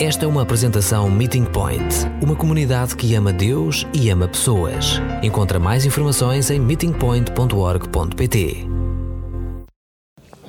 [0.00, 1.82] Esta é uma apresentação Meeting Point,
[2.22, 5.00] uma comunidade que ama Deus e ama pessoas.
[5.24, 8.58] Encontra mais informações em meetingpoint.org.pt.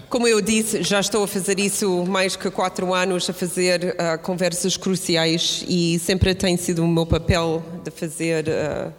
[0.07, 4.19] Como eu disse, já estou a fazer isso mais que quatro anos, a fazer uh,
[4.21, 8.93] conversas cruciais e sempre tem sido o meu papel de fazer uh,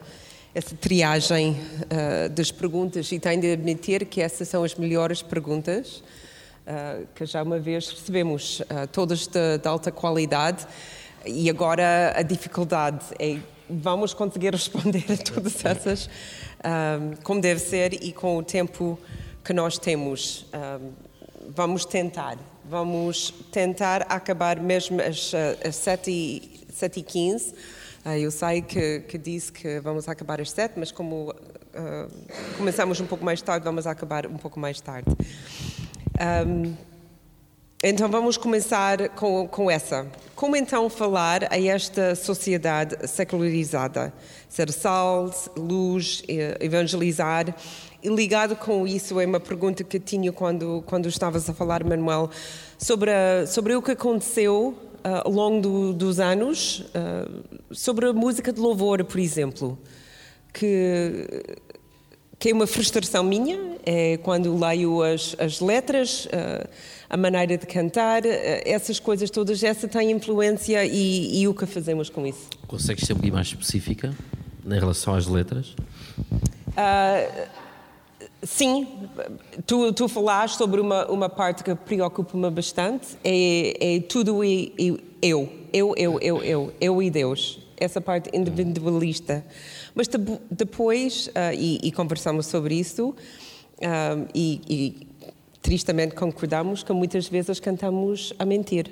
[0.52, 6.02] essa triagem uh, das perguntas e tenho de admitir que essas são as melhores perguntas
[7.14, 10.66] que já uma vez recebemos, uh, todas de, de, alta qualidade
[11.26, 16.10] e agora a dificuldade é vamos conseguir responder a todas essas
[17.22, 18.98] como deve ser e com o tempo
[19.44, 20.46] que nós temos.
[21.54, 25.32] vamos tentar, vamos tentar acabar mesmo às,
[25.66, 27.54] às 7 e, 7 e 15
[28.02, 32.98] ah, eu sei que, que, disse que vamos acabar às sete, mas como uh, começamos
[32.98, 35.10] um pouco mais tarde, vamos acabar um pouco mais tarde.
[36.20, 36.74] Um,
[37.82, 40.06] então vamos começar com, com, essa.
[40.36, 44.12] Como então falar a esta sociedade secularizada?
[44.46, 46.22] Ser sal, luz,
[46.60, 47.56] evangelizar.
[48.02, 52.28] E ligado com isso é uma pergunta que tinha quando, quando estavas a falar, Manuel,
[52.76, 58.12] sobre, a, sobre o que aconteceu uh, ao longo do, dos anos uh, sobre a
[58.12, 59.78] música de louvor, por exemplo,
[60.52, 61.26] que,
[62.40, 66.68] que é uma frustração minha, é quando leio as, as letras, uh,
[67.08, 72.08] a maneira de cantar, essas coisas todas, essa tem influência e, e o que fazemos
[72.08, 72.48] com isso.
[72.66, 74.12] Consegues ser um pouquinho mais específica
[74.66, 75.76] em relação às letras?
[76.70, 77.60] Uh,
[78.42, 78.86] Sim,
[79.66, 84.88] tu, tu falaste sobre uma, uma parte que preocupa-me bastante, é, é tudo e, e,
[85.20, 89.44] eu, eu, eu, eu, eu, eu e Deus, essa parte individualista.
[90.00, 90.08] Mas
[90.50, 95.06] depois, uh, e, e, conversamos sobre isso, uh, e, e,
[95.60, 98.90] tristemente concordamos que muitas vezes cantamos a mentir.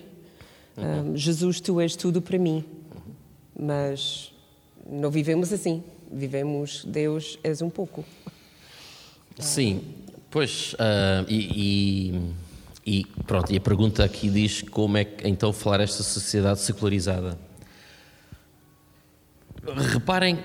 [0.77, 1.17] Uhum.
[1.17, 2.62] Jesus, tu és tudo para mim.
[3.59, 4.34] Mas
[4.86, 5.83] não vivemos assim.
[6.12, 8.05] Vivemos, Deus és um pouco.
[9.40, 9.80] Sim,
[10.30, 10.75] pois,
[11.27, 12.13] e,
[12.85, 16.61] e, e, pronto, e a pergunta aqui diz como é que então falar esta sociedade
[16.61, 17.39] secularizada.
[19.90, 20.39] Reparem,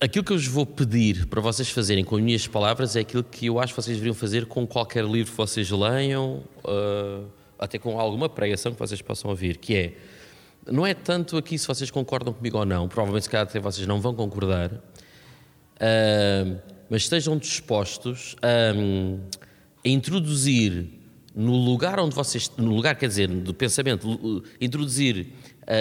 [0.00, 3.24] aquilo que eu vos vou pedir para vocês fazerem com as minhas palavras é aquilo
[3.24, 7.26] que eu acho que vocês deveriam fazer com qualquer livro que vocês leiam, uh,
[7.58, 9.94] até com alguma pregação que vocês possam ouvir, que é,
[10.70, 13.86] não é tanto aqui se vocês concordam comigo ou não, provavelmente se calhar até vocês
[13.86, 18.72] não vão concordar, uh, mas estejam dispostos a,
[19.84, 20.86] a, introduzir
[21.34, 25.32] no lugar onde vocês, no lugar, quer dizer, do pensamento, introduzir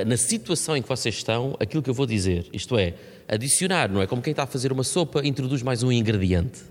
[0.06, 2.46] na situação em que vocês estão aquilo que eu vou dizer.
[2.52, 2.94] Isto é,
[3.28, 4.08] adicionar, não é?
[4.08, 6.62] Como quem está a fazer uma sopa, introduz mais um ingrediente.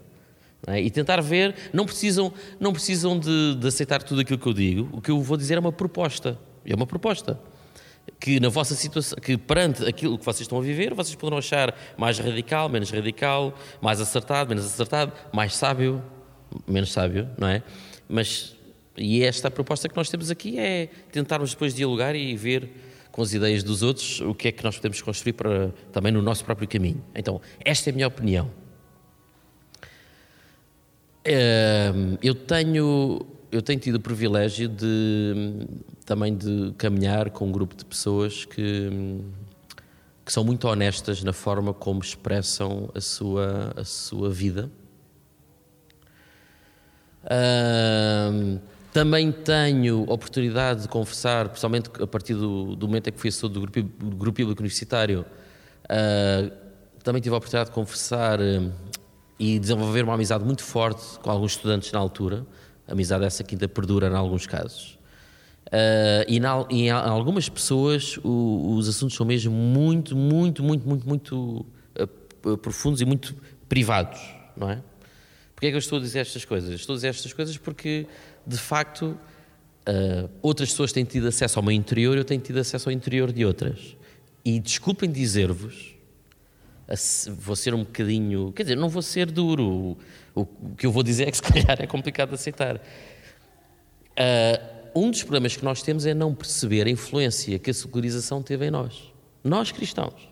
[0.66, 0.81] É?
[0.81, 4.88] E tentar ver, não precisam, não precisam de, de aceitar tudo aquilo que eu digo,
[4.93, 6.38] o que eu vou dizer é uma proposta.
[6.65, 7.38] É uma proposta
[8.21, 11.75] que na vossa situação, que perante aquilo que vocês estão a viver, vocês poderão achar
[11.97, 16.03] mais radical, menos radical, mais acertado, menos acertado, mais sábio,
[16.66, 17.62] menos sábio, não é?
[18.09, 18.56] Mas
[18.97, 22.71] e esta proposta que nós temos aqui é tentarmos depois dialogar e ver
[23.16, 26.21] com as ideias dos outros o que é que nós podemos construir para também no
[26.21, 27.03] nosso próprio caminho.
[27.15, 28.50] Então, esta é a minha opinião.
[32.22, 35.66] Eu tenho eu tenho tido o privilégio de
[36.05, 38.91] também de caminhar com um grupo de pessoas que,
[40.22, 44.71] que são muito honestas na forma como expressam a sua, a sua vida.
[47.25, 48.60] Uh,
[48.96, 53.50] também tenho oportunidade de conversar, principalmente a partir do, do momento em que fui assessor
[53.50, 55.26] do grupo, do grupo Bíblico Universitário,
[55.84, 56.50] uh,
[57.04, 58.72] também tive a oportunidade de conversar uh,
[59.38, 62.46] e desenvolver uma amizade muito forte com alguns estudantes na altura
[62.88, 64.98] amizade essa que ainda perdura em alguns casos.
[65.66, 71.06] Uh, e, na, em algumas pessoas o, os assuntos são mesmo muito, muito, muito, muito,
[71.06, 71.66] muito
[72.46, 73.36] uh, profundos e muito
[73.68, 74.20] privados,
[74.56, 74.80] não é?
[75.56, 76.70] Porquê é que eu estou a dizer estas coisas?
[76.70, 78.06] Estou a dizer estas coisas porque,
[78.46, 79.18] de facto,
[79.88, 83.32] uh, outras pessoas têm tido acesso ao meu interior, eu tenho tido acesso ao interior
[83.32, 83.96] de outras.
[84.44, 85.96] E desculpem dizer-vos,
[87.38, 88.52] vou ser um bocadinho.
[88.52, 89.96] Quer dizer, não vou ser duro.
[90.34, 92.76] O, o que eu vou dizer é que, se calhar, é complicado de aceitar.
[92.76, 92.81] Uh,
[94.94, 98.66] um dos problemas que nós temos é não perceber a influência que a secularização teve
[98.66, 99.12] em nós.
[99.42, 100.28] Nós cristãos.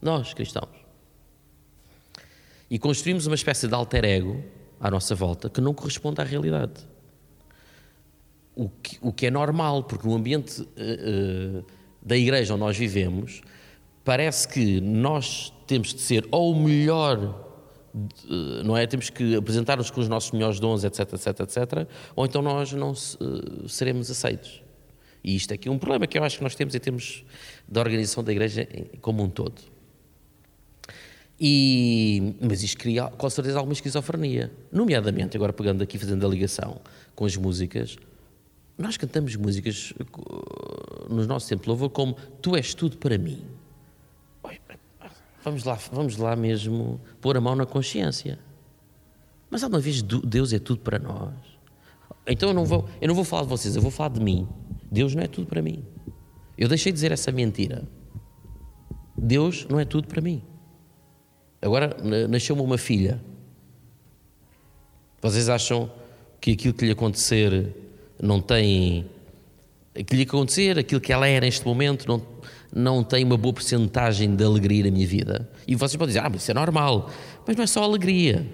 [0.00, 0.76] Nós cristãos.
[2.70, 4.44] E construímos uma espécie de alter ego
[4.78, 6.86] à nossa volta que não corresponde à realidade.
[8.60, 11.64] O que, o que é normal, porque no ambiente uh, uh,
[12.02, 13.40] da igreja onde nós vivemos,
[14.04, 17.46] parece que nós temos de ser ou o melhor,
[18.64, 18.84] não é?
[18.84, 22.94] Temos que apresentar-nos com os nossos melhores dons, etc, etc, etc, ou então nós não
[23.68, 24.62] seremos aceitos.
[25.22, 27.24] E isto é aqui um problema que eu acho que nós temos em termos
[27.68, 28.66] da organização da igreja
[29.00, 29.60] como um todo.
[31.40, 34.50] E, mas isto cria com certeza alguma esquizofrenia.
[34.72, 36.80] Nomeadamente, agora pegando aqui, fazendo a ligação
[37.14, 37.96] com as músicas,
[38.78, 39.92] nós cantamos músicas
[41.10, 43.44] no nosso tempo de louvor como Tu és tudo para mim.
[45.42, 48.38] Vamos lá, vamos lá mesmo pôr a mão na consciência.
[49.50, 51.34] Mas alguma vez Deus é tudo para nós?
[52.26, 54.46] Então eu não vou, eu não vou falar de vocês, eu vou falar de mim.
[54.90, 55.84] Deus não é tudo para mim.
[56.56, 57.88] Eu deixei de dizer essa mentira.
[59.16, 60.42] Deus não é tudo para mim.
[61.60, 61.96] Agora
[62.28, 63.20] nasceu-me uma filha.
[65.20, 65.90] Vocês acham
[66.40, 67.74] que aquilo que lhe acontecer
[68.20, 69.06] não tem.
[70.06, 72.22] que lhe acontecer, aquilo que ela é neste momento, não,
[72.74, 75.50] não tem uma boa porcentagem de alegria na minha vida?
[75.66, 77.10] E vocês podem dizer, ah, mas isso é normal.
[77.46, 78.46] Mas não é só alegria.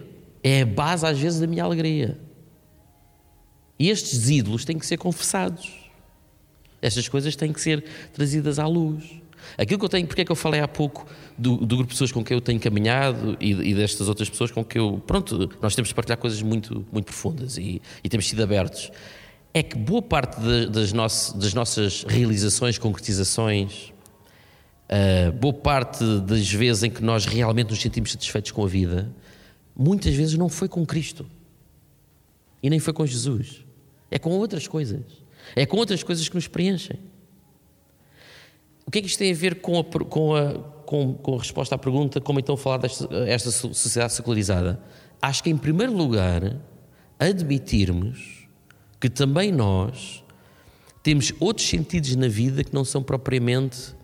[0.42, 2.18] É a base, às vezes, da minha alegria.
[3.78, 5.72] E estes ídolos têm que ser confessados.
[6.80, 9.04] Estas coisas têm que ser trazidas à luz.
[9.56, 11.06] Aquilo que eu tenho, porque é que eu falei há pouco
[11.36, 14.50] do, do grupo de pessoas com quem eu tenho caminhado e, e, destas outras pessoas
[14.50, 15.02] com que eu.
[15.06, 18.90] Pronto, nós temos de partilhar coisas muito, muito profundas e, e temos sido abertos.
[19.54, 23.92] É que boa parte de, das, nossas, das nossas realizações, concretizações,
[24.90, 29.14] uh, boa parte das vezes em que nós realmente nos sentimos satisfeitos com a vida,
[29.74, 31.24] muitas vezes não foi com Cristo
[32.60, 33.64] e nem foi com Jesus,
[34.10, 35.24] é com outras coisas.
[35.54, 36.98] É com outras coisas que nos preenchem.
[38.86, 40.54] O que é que isto tem a ver com a, com a,
[40.84, 44.80] com, com a resposta à pergunta como então falar desta esta sociedade secularizada?
[45.20, 46.56] Acho que, em primeiro lugar,
[47.18, 48.43] admitirmos
[49.04, 50.24] que também nós
[51.02, 53.94] temos outros sentidos na vida que não são propriamente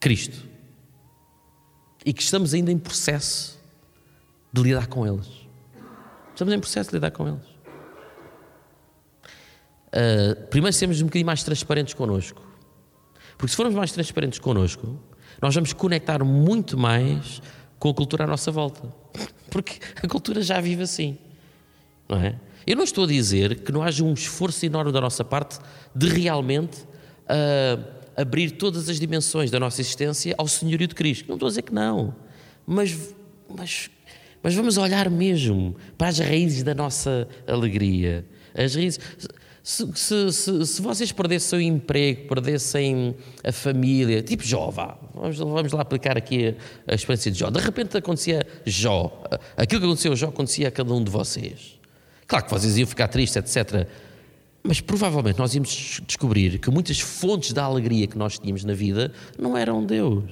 [0.00, 0.44] Cristo
[2.04, 3.56] e que estamos ainda em processo
[4.52, 5.28] de lidar com eles.
[6.32, 7.46] Estamos em processo de lidar com eles.
[9.86, 12.42] Uh, primeiro, sermos um bocadinho mais transparentes connosco.
[13.36, 15.00] Porque se formos mais transparentes connosco,
[15.40, 17.40] nós vamos conectar muito mais
[17.78, 18.82] com a cultura à nossa volta.
[19.48, 21.16] Porque a cultura já vive assim.
[22.08, 22.47] Não é?
[22.66, 25.58] Eu não estou a dizer que não haja um esforço enorme da nossa parte
[25.94, 31.26] de realmente uh, abrir todas as dimensões da nossa existência ao senhorio de Cristo.
[31.28, 32.14] Não estou a dizer que não.
[32.66, 33.14] Mas,
[33.48, 33.90] mas,
[34.42, 38.26] mas vamos olhar mesmo para as raízes da nossa alegria.
[38.54, 38.98] As raízes.
[39.62, 43.14] Se, se, se, se, vocês perdessem o emprego, perdessem
[43.44, 46.56] a família, tipo Jó, vá, vamos, vamos lá aplicar aqui
[46.86, 47.50] a, a experiência de Jó.
[47.50, 49.22] De repente acontecia Jó,
[49.56, 51.77] aquilo que aconteceu a Jó acontecia a cada um de vocês.
[52.28, 53.88] Claro que vocês iam ficar tristes, etc.
[54.62, 59.10] Mas provavelmente nós íamos descobrir que muitas fontes da alegria que nós tínhamos na vida
[59.38, 60.24] não eram Deus.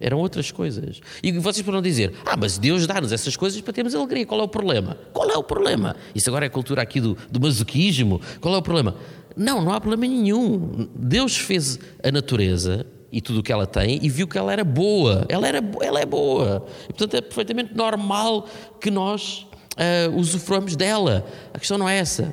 [0.00, 1.00] Eram outras coisas.
[1.22, 4.26] E vocês poderão dizer: Ah, mas Deus dá-nos essas coisas para termos alegria.
[4.26, 4.98] Qual é o problema?
[5.12, 5.94] Qual é o problema?
[6.12, 8.20] Isso agora é a cultura aqui do, do masoquismo.
[8.40, 8.96] Qual é o problema?
[9.36, 10.88] Não, não há problema nenhum.
[10.92, 14.64] Deus fez a natureza e tudo o que ela tem e viu que ela era
[14.64, 15.24] boa.
[15.28, 16.66] Ela, era, ela é boa.
[16.82, 18.48] E, portanto, é perfeitamente normal
[18.80, 21.26] que nós uh, usufruamos dela.
[21.52, 22.32] A questão não é essa.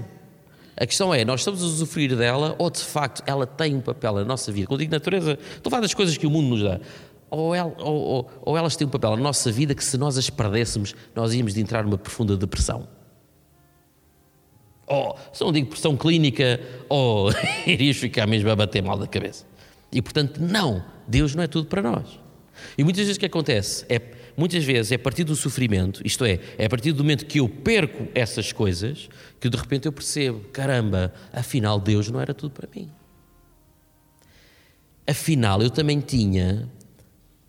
[0.78, 4.16] A questão é, nós estamos a usufruir dela ou de facto ela tem um papel
[4.16, 4.68] na nossa vida?
[4.68, 6.80] Quando digo natureza, estou a falar das coisas que o mundo nos dá
[7.32, 10.18] ou, el, ou, ou, ou, elas têm um papel na nossa vida que se nós
[10.18, 12.88] as perdêssemos, nós íamos de entrar numa profunda depressão.
[14.86, 16.60] Ou, se não digo depressão clínica,
[16.90, 17.32] ou
[17.66, 19.46] irias ficar mesmo a bater mal da cabeça.
[19.94, 22.20] E portanto, não, Deus não é tudo para nós.
[22.78, 24.00] E muitas vezes o que acontece é,
[24.36, 27.40] muitas vezes é a partir do sofrimento, isto é, é a partir do momento que
[27.40, 29.10] eu perco essas coisas,
[29.40, 32.90] que de repente eu percebo, caramba, afinal Deus não era tudo para mim.
[35.08, 36.70] Afinal, eu também tinha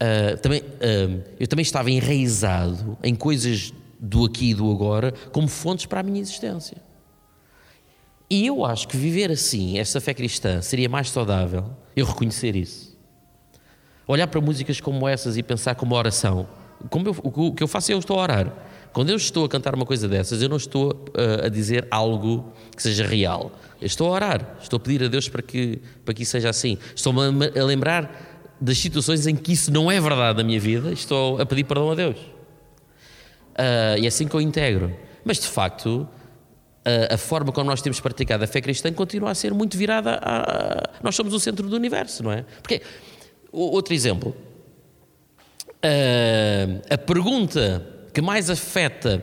[0.02, 5.46] uh, também, uh, eu também estava enraizado em coisas do aqui e do agora como
[5.46, 6.76] fontes para a minha existência.
[8.28, 12.98] E eu acho que viver assim, esta fé cristã, seria mais saudável eu reconhecer isso.
[14.06, 16.48] Olhar para músicas como essas e pensar como oração.
[16.90, 18.52] Como eu, o que eu faço é eu estou a orar.
[18.92, 22.52] Quando eu estou a cantar uma coisa dessas, eu não estou uh, a dizer algo
[22.76, 23.50] que seja real.
[23.80, 26.50] Eu estou a orar, estou a pedir a Deus para que, para que isso seja
[26.50, 26.76] assim.
[26.94, 27.20] Estou-me
[27.58, 31.46] a lembrar das situações em que isso não é verdade na minha vida, estou a
[31.46, 32.16] pedir perdão a Deus.
[32.16, 34.94] Uh, e é assim que eu integro.
[35.24, 36.06] Mas de facto,
[36.84, 40.18] a, a, forma como nós temos praticado a fé cristã continua a ser muito virada
[40.22, 40.90] a.
[41.02, 42.44] Nós somos o centro do universo, não é?
[42.60, 42.82] Porque,
[43.50, 44.36] outro exemplo,
[45.84, 49.22] uh, a pergunta que mais afeta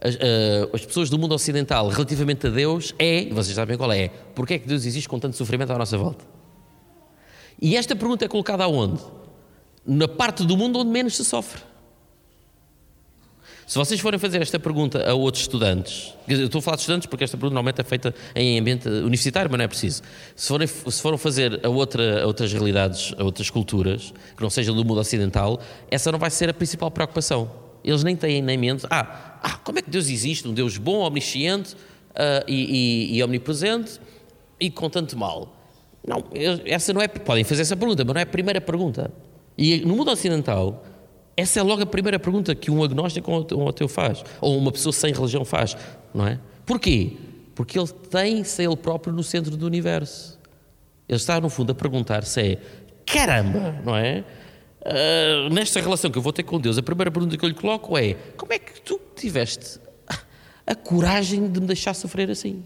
[0.00, 4.08] as, uh, as, pessoas do mundo ocidental relativamente a Deus é, vocês sabem qual é,
[4.34, 6.24] porque é que Deus existe com tanto sofrimento à nossa volta?
[7.60, 9.00] E esta pergunta é colocada aonde?
[9.86, 11.62] Na parte do mundo onde menos se sofre.
[13.66, 17.06] Se vocês forem fazer esta pergunta a outros estudantes, eu estou a falar de estudantes
[17.06, 20.02] porque esta pergunta normalmente é feita em ambiente universitário, mas não é preciso.
[20.36, 24.50] Se forem, se forem fazer a, outra, a outras realidades, a outras culturas, que não
[24.50, 27.50] sejam do mundo ocidental, essa não vai ser a principal preocupação.
[27.82, 30.46] Eles nem têm nem mente, ah, ah como é que Deus existe?
[30.46, 34.00] Um Deus bom, omnisciente uh, e, e, e omnipresente
[34.60, 35.56] e com tanto mal.
[36.06, 36.22] Não,
[36.66, 37.08] essa não é.
[37.08, 39.10] Podem fazer essa pergunta, mas não é a primeira pergunta.
[39.56, 40.84] E no mundo ocidental,
[41.36, 44.70] essa é logo a primeira pergunta que um agnóstico ou um ateu faz, ou uma
[44.70, 45.76] pessoa sem religião faz,
[46.12, 46.38] não é?
[46.64, 47.16] Porquê?
[47.54, 50.38] Porque ele tem-se ele próprio no centro do universo.
[51.08, 52.58] Ele está, no fundo, a perguntar-se é,
[53.04, 54.24] caramba, não é?
[54.80, 57.54] Uh, nesta relação que eu vou ter com Deus, a primeira pergunta que eu lhe
[57.54, 59.80] coloco é, como é que tu tiveste
[60.66, 62.62] a coragem de me deixar sofrer assim?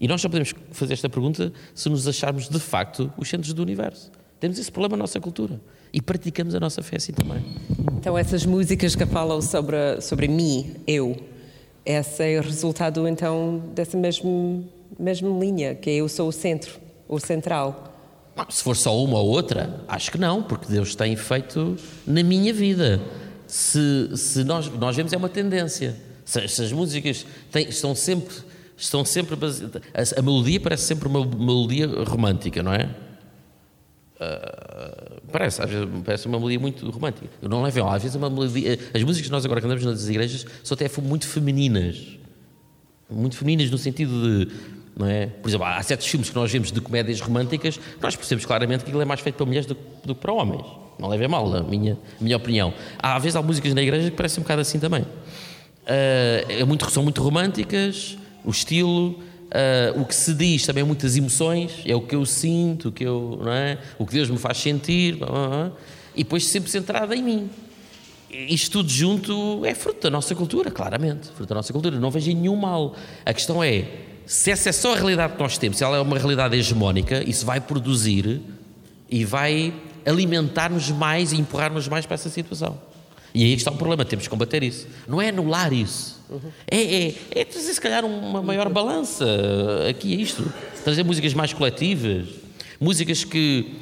[0.00, 3.62] E nós só podemos fazer esta pergunta se nos acharmos, de facto, os centros do
[3.62, 4.10] universo.
[4.40, 5.60] Temos esse problema na nossa cultura
[5.92, 7.44] e praticamos a nossa fé assim também.
[7.98, 11.16] Então, essas músicas que falam sobre, sobre mim, eu,
[11.84, 14.62] esse é o resultado então dessa mesma,
[14.98, 17.90] mesma linha, que é eu sou o centro, o central.
[18.48, 22.52] Se for só uma ou outra, acho que não, porque Deus tem feito na minha
[22.52, 23.00] vida.
[23.46, 25.94] Se, se nós, nós vemos é uma tendência.
[26.24, 28.34] Se, se as músicas têm, estão sempre,
[28.76, 32.88] estão sempre a, a melodia parece sempre uma melodia romântica, não é?
[34.22, 37.26] Uh, parece, às vezes parece uma melodia muito romântica.
[37.40, 38.78] Eu não levo, às vezes é uma melodia.
[38.94, 42.18] As músicas que nós agora cantamos nas igrejas são até muito femininas.
[43.10, 44.12] Muito femininas no sentido
[44.46, 44.52] de.
[44.96, 45.26] Não é?
[45.26, 48.90] Por exemplo, há certos filmes que nós vemos de comédias românticas, nós percebemos claramente que
[48.90, 50.66] aquilo é mais feito para mulheres do, do que para homens.
[50.98, 52.72] Não leve a mal, na minha, minha opinião.
[52.98, 55.02] Há, às vezes há músicas na igreja que parecem um bocado assim também.
[55.02, 59.18] Uh, é muito, são muito românticas, o estilo.
[59.52, 63.04] Uh, o que se diz também muitas emoções, é o que eu sinto, o que,
[63.04, 63.78] eu, não é?
[63.98, 65.18] o que Deus me faz sentir,
[66.14, 67.50] e depois sempre centrada em mim.
[68.30, 72.00] Isto tudo junto é fruto da nossa cultura, claramente, fruto da nossa cultura.
[72.00, 72.96] Não vejo nenhum mal.
[73.26, 73.84] A questão é,
[74.24, 77.22] se essa é só a realidade que nós temos, se ela é uma realidade hegemónica,
[77.22, 78.40] isso vai produzir
[79.10, 79.74] e vai
[80.06, 82.78] alimentar-nos mais e empurrar-nos mais para essa situação.
[83.34, 84.86] E aí está o problema, temos que combater isso.
[85.08, 86.20] Não é anular isso.
[86.70, 89.24] É, é, é trazer, se calhar, uma maior balança
[89.88, 90.52] aqui a isto.
[90.84, 92.26] Trazer músicas mais coletivas,
[92.80, 93.74] músicas que,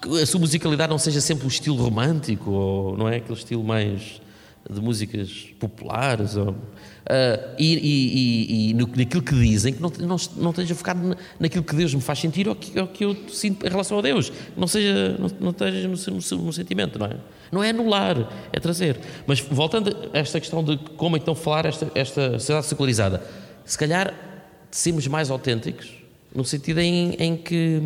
[0.00, 3.64] que a sua musicalidade não seja sempre o estilo romântico, ou não é aquele estilo
[3.64, 4.20] mais
[4.68, 6.36] de músicas populares.
[6.36, 6.54] Ou,
[7.04, 11.76] Uh, e, e, e, naquilo que dizem, que não, não, não esteja focado naquilo que
[11.76, 14.32] Deus me faz sentir ou que, ou que eu sinto em relação a Deus.
[14.56, 17.16] Não, seja, não, não esteja no, no, no, sentimento, não é?
[17.52, 18.98] Não é anular, é trazer.
[19.26, 23.22] Mas voltando a esta questão de como então falar esta, esta sociedade secularizada,
[23.66, 24.14] se calhar
[24.70, 25.90] sermos mais autênticos,
[26.34, 27.82] no sentido em, em que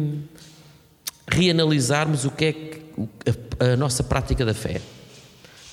[1.27, 2.83] reanalisarmos o que é que,
[3.59, 4.81] a, a nossa prática da fé.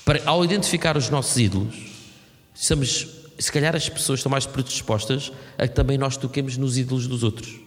[0.04, 1.76] Para, ao identificar os nossos ídolos,
[2.52, 7.06] estamos se calhar as pessoas estão mais predispostas a que também nós toquemos nos ídolos
[7.06, 7.60] dos outros.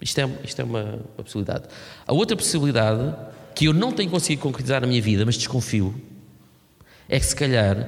[0.00, 1.64] Isto é, isto é uma, uma possibilidade.
[2.06, 3.14] A outra possibilidade,
[3.54, 5.94] que eu não tenho conseguido concretizar na minha vida, mas desconfio,
[7.08, 7.78] é que se calhar,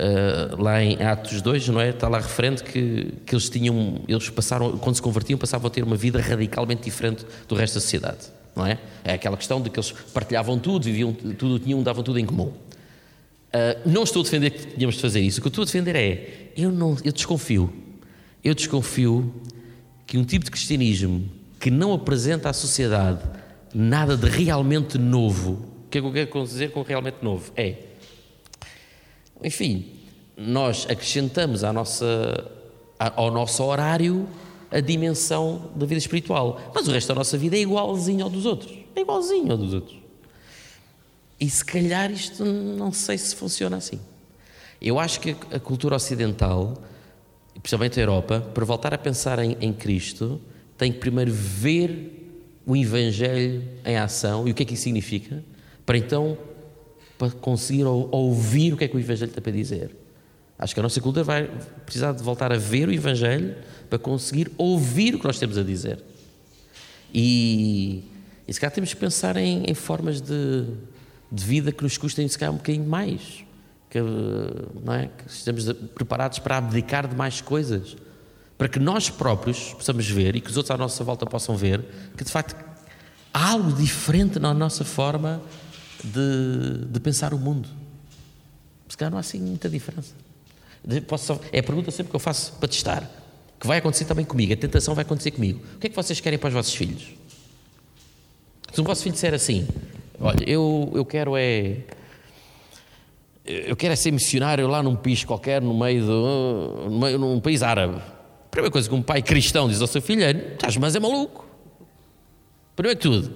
[0.00, 1.90] uh, lá em Atos 2, não é?
[1.90, 5.84] Está lá referente que, que eles tinham, eles passaram, quando se convertiam, passavam a ter
[5.84, 8.26] uma vida radicalmente diferente do resto da sociedade.
[8.56, 8.78] Não é?
[9.04, 12.52] é aquela questão de que eles partilhavam tudo, viviam tudo, tinham, davam tudo em comum.
[13.52, 15.38] Uh, não estou a defender que tínhamos de fazer isso.
[15.38, 17.70] O que eu estou a defender é, eu, não, eu desconfio,
[18.42, 19.32] eu desconfio
[20.06, 21.28] que um tipo de cristianismo
[21.60, 23.20] que não apresenta à sociedade
[23.74, 25.52] nada de realmente novo,
[25.86, 27.52] o que é que eu quero dizer com realmente novo?
[27.54, 27.76] É,
[29.44, 29.86] enfim,
[30.36, 32.50] nós acrescentamos à nossa,
[32.98, 34.26] ao nosso horário
[34.70, 38.46] a dimensão da vida espiritual, mas o resto da nossa vida é igualzinho ao dos
[38.46, 38.72] outros.
[38.96, 40.01] É igualzinho ao dos outros.
[41.42, 43.98] E se calhar isto não sei se funciona assim.
[44.80, 46.80] Eu acho que a cultura ocidental,
[47.54, 50.40] principalmente a Europa, para voltar a pensar em, em Cristo,
[50.78, 55.42] tem que primeiro ver o Evangelho em ação e o que é que isso significa,
[55.84, 56.38] para então
[57.18, 59.96] para conseguir ouvir o que é que o Evangelho tem para dizer.
[60.56, 61.50] Acho que a nossa cultura vai
[61.84, 63.56] precisar de voltar a ver o Evangelho
[63.90, 65.98] para conseguir ouvir o que nós temos a dizer.
[67.12, 68.04] E,
[68.46, 70.66] e se calhar temos que pensar em, em formas de
[71.32, 73.42] de vida que nos custem, se calhar, um bocadinho mais.
[73.88, 75.08] Que, não é?
[75.08, 77.96] que estejamos preparados para abdicar de mais coisas.
[78.58, 81.82] Para que nós próprios possamos ver e que os outros à nossa volta possam ver
[82.16, 82.54] que, de facto,
[83.32, 85.42] há algo diferente na nossa forma
[86.04, 87.68] de, de pensar o mundo.
[88.88, 90.12] Se calhar não há assim muita diferença.
[91.50, 93.10] É a pergunta sempre que eu faço para testar.
[93.58, 95.62] Que vai acontecer também comigo, a tentação vai acontecer comigo.
[95.76, 97.14] O que é que vocês querem para os vossos filhos?
[98.72, 99.66] Se o vosso filho disser assim,
[100.22, 101.78] Olha, eu, eu quero é.
[103.44, 107.40] eu quero é ser missionário lá num país qualquer, no meio, do, no meio num
[107.40, 108.00] país árabe.
[108.48, 111.44] Primeira coisa que um pai cristão diz ao seu filho é: estás, mas é maluco.
[112.76, 113.34] Primeiro que tudo,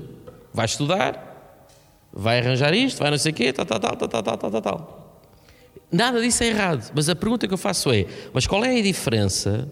[0.55, 1.67] vai estudar,
[2.13, 4.63] vai arranjar isto, vai não sei o quê, tal, tal, tal, tal, tal, tal, tal,
[4.63, 5.23] tal.
[5.91, 8.83] Nada disso é errado, mas a pergunta que eu faço é: mas qual é a
[8.83, 9.69] diferença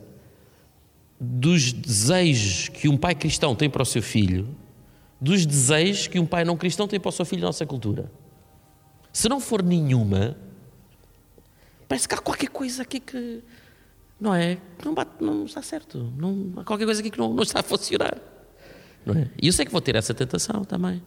[1.21, 4.49] dos desejos que um pai cristão tem para o seu filho
[5.25, 8.13] dos desejos que um pai não cristão tem para o seu filho na nossa cultura?
[9.11, 10.37] Se não for nenhuma,
[11.89, 13.43] parece que há qualquer coisa aqui que
[14.21, 17.43] não é, não, bate, não está certo, não, há qualquer coisa aqui que não, não
[17.43, 18.19] está a funcionar.
[19.07, 19.31] Não é?
[19.41, 21.03] E eu sei que vou ter essa tentação também.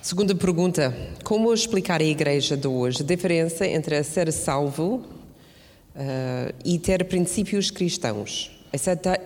[0.00, 0.94] Segunda pergunta:
[1.24, 7.70] Como explicar à igreja de hoje a diferença entre ser salvo uh, e ter princípios
[7.70, 8.57] cristãos?
[8.70, 9.18] Aceitar,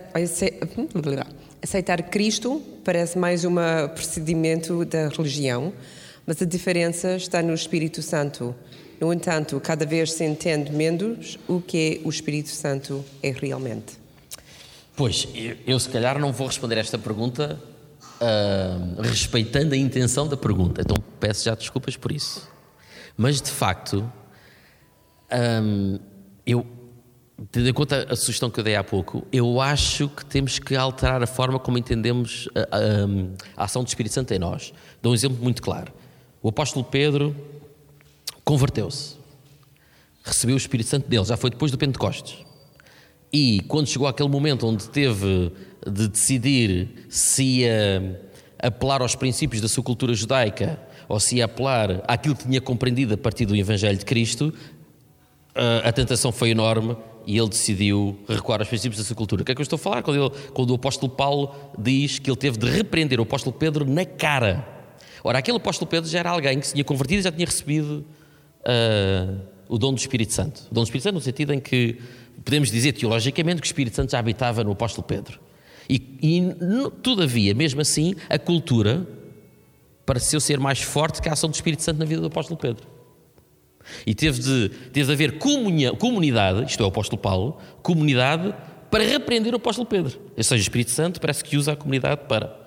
[1.61, 3.55] aceitar Cristo parece mais um
[3.93, 5.73] procedimento da religião,
[6.25, 8.55] mas a diferença está no Espírito Santo.
[9.01, 13.97] No entanto, cada vez se entende menos o que o Espírito Santo é realmente.
[14.95, 17.59] Pois, eu, eu se calhar não vou responder esta pergunta
[18.21, 22.47] uh, respeitando a intenção da pergunta, então peço já desculpas por isso.
[23.17, 24.09] Mas de facto,
[25.61, 25.99] um,
[26.45, 26.65] eu
[27.51, 30.75] Tendo em conta a sugestão que eu dei há pouco, eu acho que temos que
[30.75, 32.59] alterar a forma como entendemos a,
[33.57, 34.71] a, a ação do Espírito Santo em nós.
[35.01, 35.91] Dou um exemplo muito claro.
[36.41, 37.35] O apóstolo Pedro
[38.43, 39.15] converteu-se,
[40.23, 42.37] recebeu o Espírito Santo dele, já foi depois do Pentecostes.
[43.31, 45.51] E quando chegou aquele momento onde teve
[45.85, 48.21] de decidir se ia
[48.59, 53.15] apelar aos princípios da sua cultura judaica ou se ia apelar àquilo que tinha compreendido
[53.15, 54.53] a partir do Evangelho de Cristo,
[55.83, 59.41] a tentação foi enorme e ele decidiu recuar aos princípios da sua cultura.
[59.41, 60.03] O que é que eu estou a falar?
[60.03, 63.85] Quando, ele, quando o apóstolo Paulo diz que ele teve de repreender o apóstolo Pedro
[63.85, 64.67] na cara.
[65.23, 68.05] Ora, aquele apóstolo Pedro já era alguém que se tinha convertido e já tinha recebido
[68.61, 69.39] uh,
[69.69, 70.67] o dom do Espírito Santo.
[70.69, 71.97] O dom do Espírito Santo no sentido em que
[72.43, 75.39] podemos dizer teologicamente que o Espírito Santo já habitava no apóstolo Pedro.
[75.89, 76.55] E, e
[77.01, 79.07] todavia, mesmo assim, a cultura
[80.05, 82.92] pareceu ser mais forte que a ação do Espírito Santo na vida do apóstolo Pedro.
[84.05, 88.53] E teve de, teve de haver comunidade, isto é o apóstolo Paulo, comunidade
[88.89, 90.19] para repreender o apóstolo Pedro.
[90.37, 92.61] Ou seja, o Espírito Santo parece que usa a comunidade para.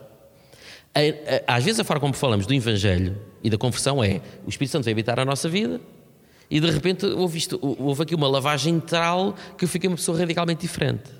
[1.46, 4.84] Às vezes a forma como falamos do Evangelho e da conversão é o Espírito Santo
[4.84, 5.80] vai habitar a nossa vida
[6.50, 10.18] e de repente houve, isto, houve aqui uma lavagem tal que eu fiquei uma pessoa
[10.18, 11.10] radicalmente diferente.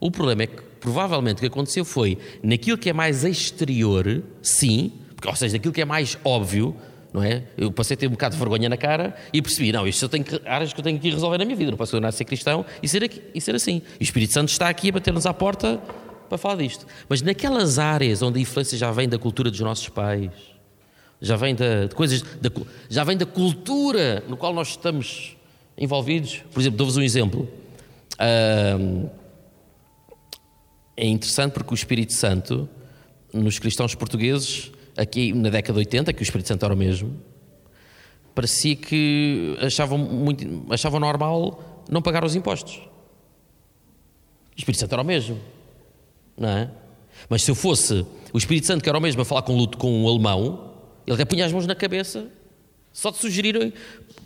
[0.00, 4.92] O problema é que provavelmente o que aconteceu foi naquilo que é mais exterior, sim,
[5.24, 6.76] ou seja, naquilo que é mais óbvio,
[7.18, 7.42] não é?
[7.56, 10.08] Eu passei a ter um bocado de vergonha na cara e percebi, não, isto eu
[10.08, 12.12] tenho que, áreas que eu tenho que resolver na minha vida, não posso tornar a
[12.12, 13.82] ser cristão e ser, aqui, e ser assim.
[13.98, 15.80] E o Espírito Santo está aqui a bater-nos à porta
[16.28, 16.86] para falar disto.
[17.08, 20.30] Mas naquelas áreas onde a influência já vem da cultura dos nossos pais,
[21.20, 22.50] já vem da, de coisas, da,
[22.88, 25.36] já vem da cultura no qual nós estamos
[25.76, 26.44] envolvidos.
[26.52, 27.48] Por exemplo, dou-vos um exemplo.
[30.96, 32.68] é interessante porque o Espírito Santo,
[33.32, 37.16] nos cristãos portugueses, aqui na década de 80, que o Espírito Santo era o mesmo,
[38.34, 42.76] parecia que achavam, muito, achavam normal não pagar os impostos.
[44.56, 45.38] O Espírito Santo era o mesmo,
[46.36, 46.70] não é?
[47.28, 49.78] Mas se eu fosse o Espírito Santo que era o mesmo a falar com, luto,
[49.78, 50.72] com um alemão,
[51.06, 52.26] ele até punha as mãos na cabeça,
[52.92, 53.72] só de sugerirem,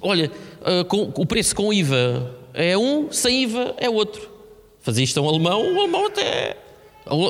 [0.00, 0.30] olha,
[0.61, 4.30] uh, com, o preço com IVA é um, sem IVA é outro.
[4.80, 6.56] Fazia isto a um alemão, o alemão até...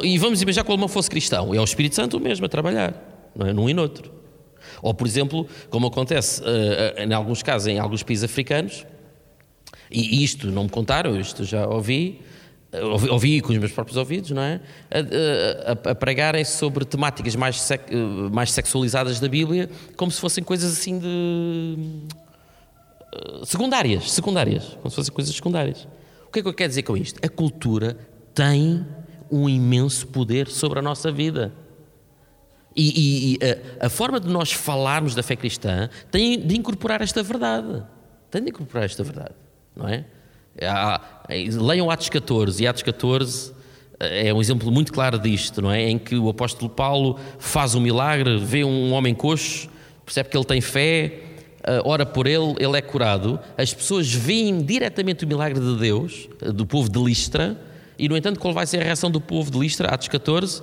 [0.04, 2.48] E vamos imaginar que o alemão fosse cristão, é o Espírito Santo o mesmo a
[2.48, 3.52] trabalhar não é?
[3.52, 4.12] num e noutro.
[4.80, 8.86] Ou, por exemplo, como acontece uh, em alguns casos em alguns países africanos,
[9.90, 12.20] e isto não me contaram, isto já ouvi,
[12.72, 14.60] eh, ouvi, ouvi com os meus próprios ouvidos, não é?
[14.90, 17.90] A, a, a pregarem sobre temáticas mais, sec,
[18.32, 21.76] mais sexualizadas da Bíblia, como se fossem coisas assim de.
[23.44, 25.86] secundárias, secundárias, como se fossem coisas secundárias.
[26.26, 27.20] O que é que eu quero dizer com isto?
[27.22, 27.98] A cultura
[28.34, 28.86] tem
[29.30, 31.52] um imenso poder sobre a nossa vida.
[32.74, 33.38] E, e, e
[33.80, 37.82] a, a, forma de nós falarmos da fé cristã tem de incorporar esta verdade.
[38.30, 39.34] Tem de incorporar esta verdade,
[39.76, 40.04] não é?
[40.62, 43.52] Há, leiam Atos 14, e Atos 14
[44.00, 45.88] eh, é um exemplo muito claro disto, não é?
[45.88, 49.68] Em que o apóstolo Paulo faz um milagre, vê um homem coxo,
[50.04, 51.20] percebe que ele tem fé,
[51.64, 53.38] eh, ora por ele, ele é curado.
[53.56, 57.58] As pessoas veem diretamente o milagre de Deus, eh, do povo de Listra,
[57.98, 59.88] e no entanto, qual vai ser a reação do povo de Listra?
[59.88, 60.62] Atos 14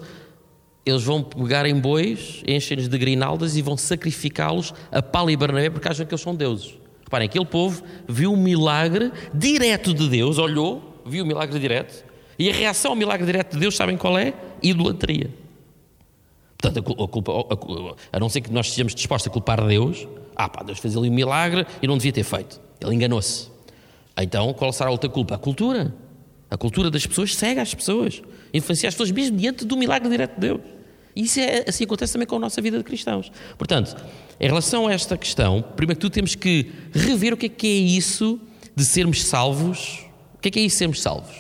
[0.89, 5.69] eles vão pegar em bois, enchem-nos de grinaldas e vão sacrificá-los a Paulo e Barnabé
[5.69, 6.78] porque acham que eles são deuses.
[7.04, 12.06] Reparem, aquele povo viu um milagre direto de Deus, olhou, viu o milagre direto,
[12.38, 14.34] e a reação ao milagre direto de Deus, sabem qual é?
[14.62, 15.30] Idolatria.
[16.58, 20.47] Portanto, a, culpa, a, a, não ser que nós estejamos dispostos a culpar Deus, ah
[20.47, 22.60] pá, Deus fez ali um milagre e não devia ter feito.
[22.82, 23.49] Ele enganou-se.
[24.17, 25.36] Então, qual será a outra culpa?
[25.36, 25.93] A cultura.
[26.49, 28.21] A cultura das pessoas cega as pessoas,
[28.54, 30.62] influencia as pessoas mesmo diante do milagre direto de Deus.
[31.19, 33.29] Isso é, assim acontece também com a nossa vida de cristãos.
[33.58, 33.95] Portanto,
[34.39, 37.67] em relação a esta questão, primeiro que tudo temos que rever o que é que
[37.67, 38.39] é isso
[38.73, 40.05] de sermos salvos.
[40.36, 41.36] O que é que é isso de sermos salvos?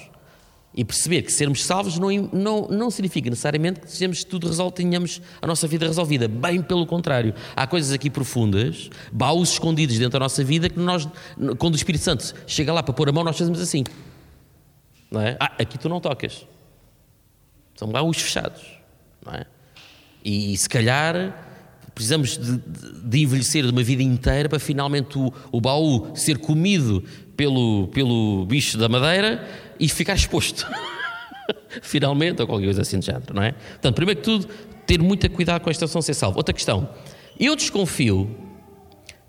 [0.75, 5.21] E perceber que sermos salvos não, não, não significa necessariamente que sejamos tudo resolvido, tenhamos
[5.41, 6.27] a nossa vida resolvida.
[6.27, 7.33] Bem pelo contrário.
[7.55, 11.07] Há coisas aqui profundas, baús escondidos dentro da nossa vida que nós,
[11.57, 13.85] quando o Espírito Santo chega lá para pôr a mão, nós fazemos assim.
[15.09, 15.37] Não é?
[15.39, 16.45] Ah, aqui tu não tocas.
[17.75, 18.61] São baús fechados.
[19.25, 19.45] Não é?
[20.29, 21.33] E se calhar
[21.95, 22.57] precisamos de,
[23.03, 27.03] de, envelhecer de uma vida inteira para finalmente o, o baú ser comido
[27.35, 29.43] pelo, pelo bicho da madeira
[29.79, 30.67] e ficar exposto.
[31.81, 33.53] Finalmente, ou qualquer coisa assim de género, não é?
[33.53, 34.47] Portanto, primeiro que tudo,
[34.85, 36.37] ter muito cuidado com esta ação ser salvo.
[36.37, 36.89] Outra questão.
[37.39, 38.35] Eu desconfio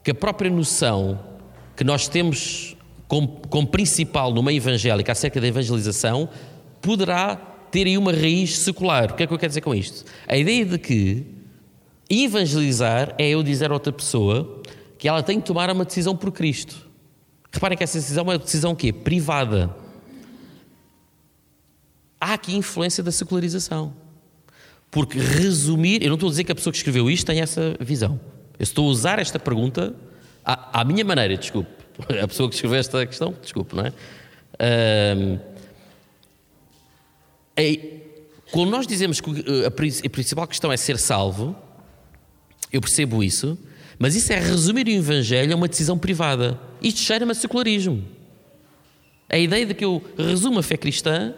[0.05, 1.19] que a própria noção
[1.75, 2.77] que nós temos
[3.09, 6.29] como, como principal no meio evangélico acerca da evangelização
[6.83, 9.13] poderá ter aí uma raiz secular.
[9.13, 10.05] O que é que eu quero dizer com isto?
[10.27, 11.27] A ideia de que
[12.09, 14.63] evangelizar é eu dizer a outra pessoa
[14.99, 16.89] que ela tem que tomar uma decisão por Cristo.
[17.53, 18.93] Reparem que essa decisão é uma decisão o quê?
[18.93, 19.75] Privada.
[22.21, 23.95] Há aqui influência da secularização.
[24.91, 27.77] Porque resumir, eu não estou a dizer que a pessoa que escreveu isto tem essa
[27.81, 28.21] visão.
[28.59, 29.95] Eu estou a usar esta pergunta
[30.45, 31.71] à, à minha maneira, desculpe.
[32.23, 33.93] A pessoa que escreveu esta questão, desculpe, não é?
[35.17, 35.39] Um,
[37.61, 38.01] é
[38.51, 39.31] quando nós dizemos que
[39.65, 41.55] a principal questão é ser salvo,
[42.73, 43.57] eu percebo isso,
[43.99, 46.59] mas isso é resumir o Evangelho a uma decisão privada.
[46.83, 48.03] Isto cheira-me a secularismo.
[49.29, 51.35] A ideia de que eu resumo a fé cristã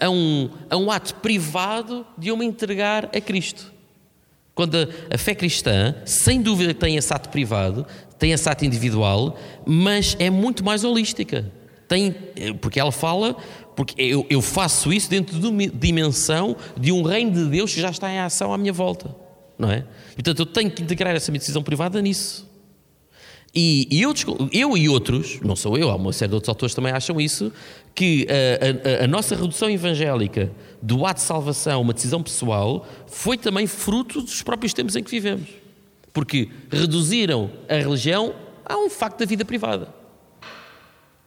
[0.00, 3.72] a um, a um ato privado de eu me entregar a Cristo.
[4.54, 7.86] Quando a, a fé cristã, sem dúvida, tem esse ato privado,
[8.18, 11.52] tem esse ato individual, mas é muito mais holística.
[11.86, 12.14] Tem,
[12.60, 13.36] porque ela fala,
[13.76, 17.80] porque eu, eu faço isso dentro de uma dimensão de um reino de Deus que
[17.80, 19.26] já está em ação à minha volta
[19.58, 19.84] não é?
[20.14, 22.46] Portanto, eu tenho que integrar essa minha decisão privada nisso.
[23.54, 24.12] E, e eu,
[24.52, 27.50] eu, e outros, não sou eu, há uma série de outros autores também acham isso,
[27.94, 33.38] que a, a, a, nossa redução evangélica do ato de salvação, uma decisão pessoal, foi
[33.38, 35.48] também fruto dos próprios tempos em que vivemos.
[36.12, 38.34] Porque reduziram a religião
[38.64, 39.88] a um facto da vida privada.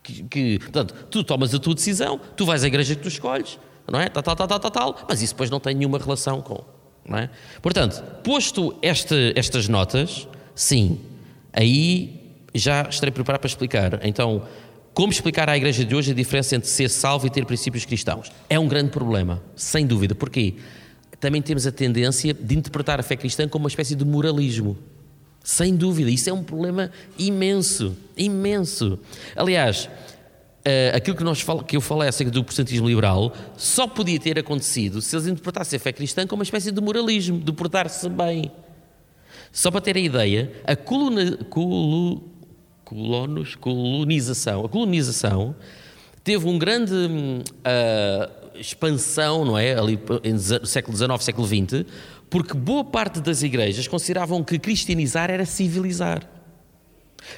[0.09, 3.59] Que, que, portanto, tu tomas a tua decisão, tu vais à igreja que tu escolhes,
[3.89, 4.09] não é?
[4.09, 6.63] Tal, tal, tal, tal, tal, tal mas isso depois não tem nenhuma relação com
[7.17, 7.29] é?
[7.61, 10.99] Portanto, posto este, estas notas, sim,
[11.51, 13.99] aí já estarei preparado para explicar.
[14.03, 14.43] Então,
[14.93, 18.31] como explicar à igreja de hoje a diferença entre ser salvo e ter princípios cristãos?
[18.49, 20.13] É um grande problema, sem dúvida.
[20.13, 20.55] Porquê?
[21.19, 24.77] Também temos a tendência de interpretar a fé cristã como uma espécie de moralismo.
[25.49, 28.99] Sem dúvida, isso é um problema imenso, imenso.
[29.35, 29.89] Aliás,
[30.59, 35.01] Uh, aquilo que, nós que eu falei acerca do protestantismo liberal só podia ter acontecido
[35.01, 38.51] se eles interpretassem a fé cristã como uma espécie de moralismo, de portar-se bem.
[39.53, 42.29] Só para ter a ideia, a coluna, colo,
[42.83, 45.55] colonos, colonização, a colonização
[46.25, 49.79] teve um grande uh, expansão, não é?
[49.79, 51.85] Ali no século XIX, século XX,
[52.29, 56.27] porque boa parte das igrejas consideravam que cristianizar era civilizar.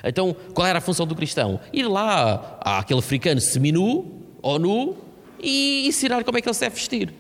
[0.03, 1.59] Então, qual era a função do cristão?
[1.73, 4.97] Ir lá àquele africano seminu ou nu
[5.39, 7.13] e ensinar como é que ele se deve vestir.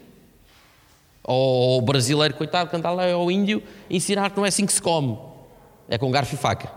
[1.23, 4.73] Ou o brasileiro, coitado, que anda lá ao índio, ensinar que não é assim que
[4.73, 5.17] se come,
[5.87, 6.71] é com garfo e faca.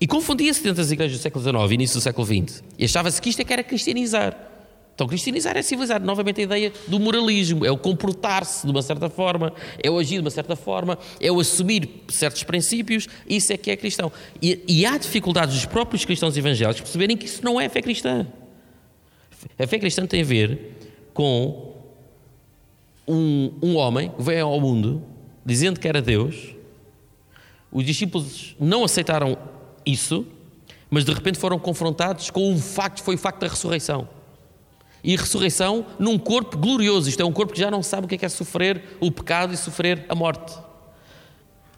[0.00, 2.62] E confundia-se dentro das igrejas do século XIX e início do século XX.
[2.76, 4.36] E achava-se que isto é que era cristianizar.
[4.94, 6.00] Então, cristianizar é civilizar.
[6.02, 9.52] Novamente, a ideia do moralismo é o comportar-se de uma certa forma,
[9.82, 13.08] é o agir de uma certa forma, é o assumir certos princípios.
[13.28, 14.12] Isso é que é cristão.
[14.40, 18.26] E, e há dificuldades dos próprios cristãos evangélicos perceberem que isso não é fé cristã.
[19.58, 20.76] A fé cristã tem a ver
[21.14, 21.74] com
[23.08, 25.02] um, um homem que veio ao mundo
[25.44, 26.54] dizendo que era Deus.
[27.72, 29.38] Os discípulos não aceitaram
[29.86, 30.26] isso,
[30.90, 34.06] mas de repente foram confrontados com um facto, foi o facto da ressurreição
[35.02, 37.08] e ressurreição num corpo glorioso.
[37.08, 39.10] Isto é um corpo que já não sabe o que é, que é sofrer o
[39.10, 40.52] pecado e sofrer a morte.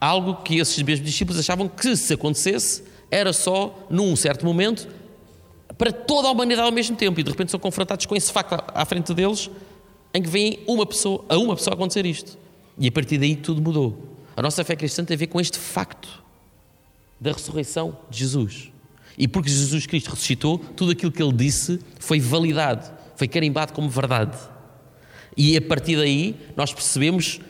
[0.01, 4.89] Algo que esses mesmos discípulos achavam que, se acontecesse, era só num certo momento
[5.79, 7.19] para toda a humanidade ao mesmo tempo.
[7.19, 9.51] E de repente são confrontados com esse facto à frente deles,
[10.13, 12.37] em que vem uma pessoa, a uma pessoa acontecer isto.
[12.79, 13.97] E a partir daí tudo mudou.
[14.37, 16.23] A nossa fé cristã tem a ver com este facto
[17.21, 18.71] da ressurreição de Jesus.
[19.17, 23.89] E porque Jesus Cristo ressuscitou, tudo aquilo que ele disse foi validado foi carimbado como
[23.89, 24.37] verdade.
[25.37, 27.41] E a partir daí nós percebemos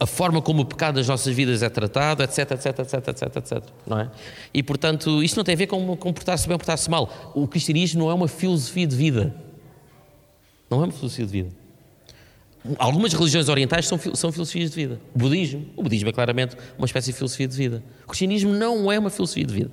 [0.00, 3.62] a forma como o pecado das nossas vidas é tratado, etc, etc, etc, etc, etc.
[3.86, 4.10] Não é?
[4.54, 7.32] E, portanto, isto não tem a ver com comportar-se bem ou comportar-se mal.
[7.34, 9.34] O cristianismo não é uma filosofia de vida.
[10.70, 11.50] Não é uma filosofia de vida.
[12.78, 15.00] Algumas religiões orientais são, são filosofias de vida.
[15.14, 17.82] O budismo, o budismo é claramente uma espécie de filosofia de vida.
[18.04, 19.70] O cristianismo não é uma filosofia de vida.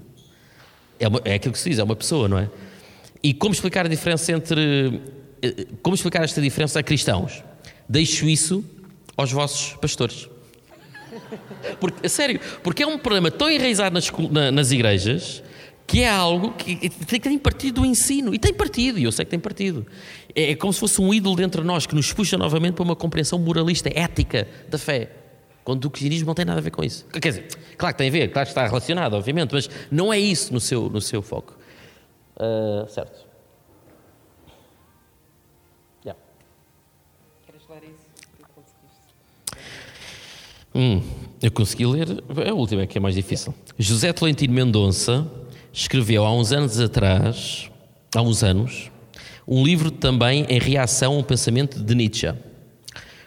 [0.99, 2.49] É, uma, é aquilo que se diz, é uma pessoa, não é?
[3.21, 5.01] E como explicar a diferença entre.
[5.45, 7.43] Eh, como explicar esta diferença a cristãos?
[7.87, 8.63] Deixo isso
[9.15, 10.29] aos vossos pastores.
[11.79, 14.11] Porque, sério, porque é um problema tão enraizado nas,
[14.53, 15.43] nas igrejas
[15.87, 18.33] que é algo que tem partido do ensino.
[18.33, 19.85] E tem partido, e eu sei que tem partido.
[20.33, 22.83] É, é como se fosse um ídolo dentro de nós que nos puxa novamente para
[22.83, 25.11] uma compreensão moralista, ética da fé.
[25.63, 27.05] Quando o cristianismo não tem nada a ver com isso.
[27.11, 30.19] Quer dizer, claro que tem a ver, claro que está relacionado, obviamente, mas não é
[30.19, 31.57] isso no seu, no seu foco.
[32.35, 33.24] Uh, certo.
[40.75, 41.01] Hum,
[41.41, 43.53] eu consegui ler, é a última é que é mais difícil.
[43.79, 45.25] José Tolentino Mendonça
[45.71, 47.71] escreveu há uns anos atrás,
[48.13, 48.91] há uns anos,
[49.47, 52.33] um livro também em reação ao pensamento de Nietzsche.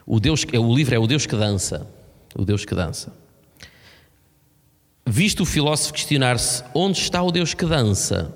[0.06, 1.86] O, Deus, o livro é O Deus que Dança.
[2.36, 3.12] O Deus que Dança.
[5.06, 8.30] Visto o filósofo questionar-se onde está o Deus que dança,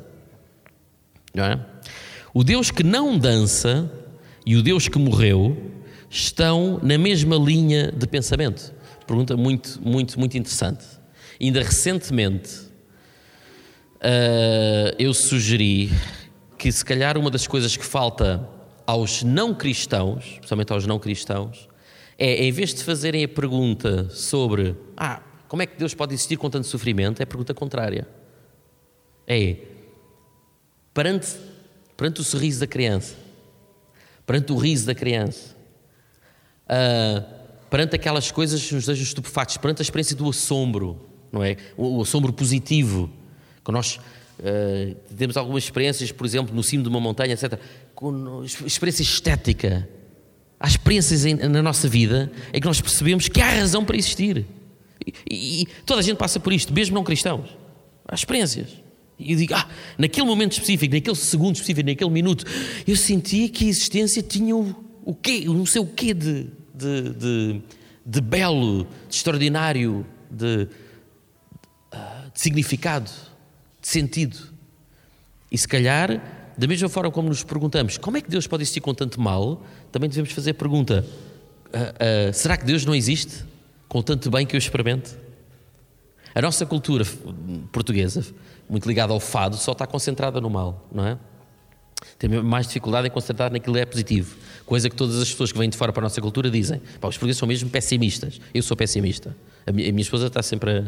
[1.35, 1.61] não é?
[2.33, 3.93] o Deus que não dança
[4.47, 5.71] e o Deus que morreu
[6.09, 8.73] estão na mesma linha de pensamento.
[9.07, 10.85] Pergunta muito, muito, muito interessante.
[11.41, 12.57] Ainda recentemente
[13.97, 15.91] uh, eu sugeri
[16.57, 18.49] que se calhar uma das coisas que falta
[18.87, 21.69] aos não cristãos, especialmente aos não cristãos,
[22.19, 26.37] é em vez de fazerem a pergunta sobre ah, como é que Deus pode existir
[26.37, 28.07] com tanto sofrimento, é a pergunta contrária.
[29.27, 29.57] É
[30.95, 31.37] perante,
[31.97, 33.15] perante o sorriso da criança,
[34.27, 35.57] perante o riso da criança,
[36.67, 37.42] uh,
[37.73, 41.01] perante aquelas coisas que nos deixam estupefatos, perante a experiência do assombro,
[41.33, 41.57] não é?
[41.75, 43.11] O, assombro positivo,
[43.65, 43.99] que nós
[44.41, 47.61] Uh, temos algumas experiências, por exemplo, no cimo de uma montanha, etc.
[47.95, 49.89] Com experiência estética.
[50.59, 54.45] Há experiências em, na nossa vida em que nós percebemos que há razão para existir.
[55.07, 57.57] E, e, e toda a gente passa por isto, mesmo não cristãos.
[58.09, 58.69] Há experiências.
[59.17, 62.45] E eu digo, ah, naquele momento específico, naquele segundo específico, naquele minuto,
[62.85, 67.11] eu sentia que a existência tinha o, o quê, não sei o quê de, de,
[67.11, 67.63] de,
[68.05, 73.11] de belo, de extraordinário, de, de significado
[73.81, 74.39] de sentido.
[75.51, 78.81] E se calhar, da mesma forma como nos perguntamos como é que Deus pode existir
[78.81, 83.45] com tanto mal, também devemos fazer a pergunta: uh, uh, será que Deus não existe
[83.89, 85.19] com tanto bem que eu experimento?
[86.35, 87.05] A nossa cultura
[87.71, 88.25] portuguesa,
[88.67, 91.19] muito ligada ao fado, só está concentrada no mal, não é?
[92.19, 94.37] Tem mais dificuldade em concentrar naquilo que é positivo.
[94.73, 96.81] Coisa que todas as pessoas que vêm de fora para a nossa cultura dizem.
[96.99, 98.41] Pá, os portugueses são mesmo pessimistas.
[98.55, 99.37] Eu sou pessimista.
[99.67, 100.85] A minha, a minha esposa está sempre a,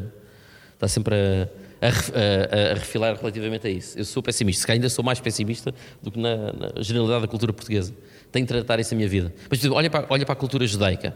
[0.73, 3.99] está sempre a, a, a, refilar relativamente a isso.
[3.99, 7.29] Eu sou pessimista, se calhar ainda sou mais pessimista do que na, na generalidade da
[7.29, 7.95] cultura portuguesa.
[8.33, 9.35] Tenho de tratar isso a minha vida.
[9.51, 11.15] Mas olha para, olha para a cultura judaica.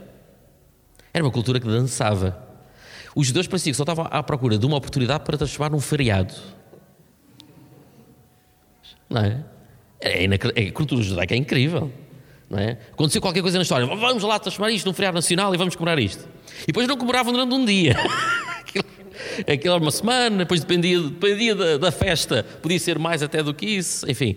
[1.15, 2.39] Era uma cultura que dançava.
[3.17, 6.35] Os judeus pareciam que só estavam à procura de uma oportunidade para transformar num feriado.
[9.09, 9.43] Não é?
[10.03, 11.91] É, é, a cultura judaica é incrível.
[12.49, 12.79] Não é?
[12.93, 15.99] Aconteceu qualquer coisa na história, vamos lá transformar isto num feriado nacional e vamos comemorar
[15.99, 16.27] isto.
[16.63, 17.97] E depois não comemoravam durante um dia.
[19.41, 23.53] aquilo era uma semana, depois dependia, dependia da, da festa, podia ser mais até do
[23.53, 24.37] que isso, enfim.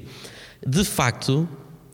[0.65, 1.47] De facto,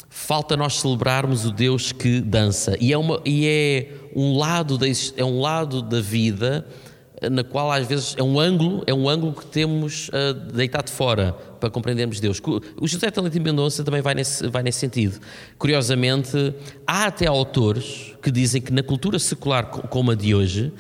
[0.10, 2.76] falta nós celebrarmos o Deus que dança.
[2.80, 6.68] E é, uma, e é, um, lado da, é um lado da vida
[7.22, 11.34] na qual às vezes é um ângulo, é um ângulo que temos uh, deitado fora
[11.60, 12.40] para compreendermos Deus.
[12.80, 15.20] O José Talentino Mendonça também vai nesse, vai nesse sentido.
[15.58, 16.54] Curiosamente,
[16.86, 20.72] há até autores que dizem que na cultura secular como a de hoje,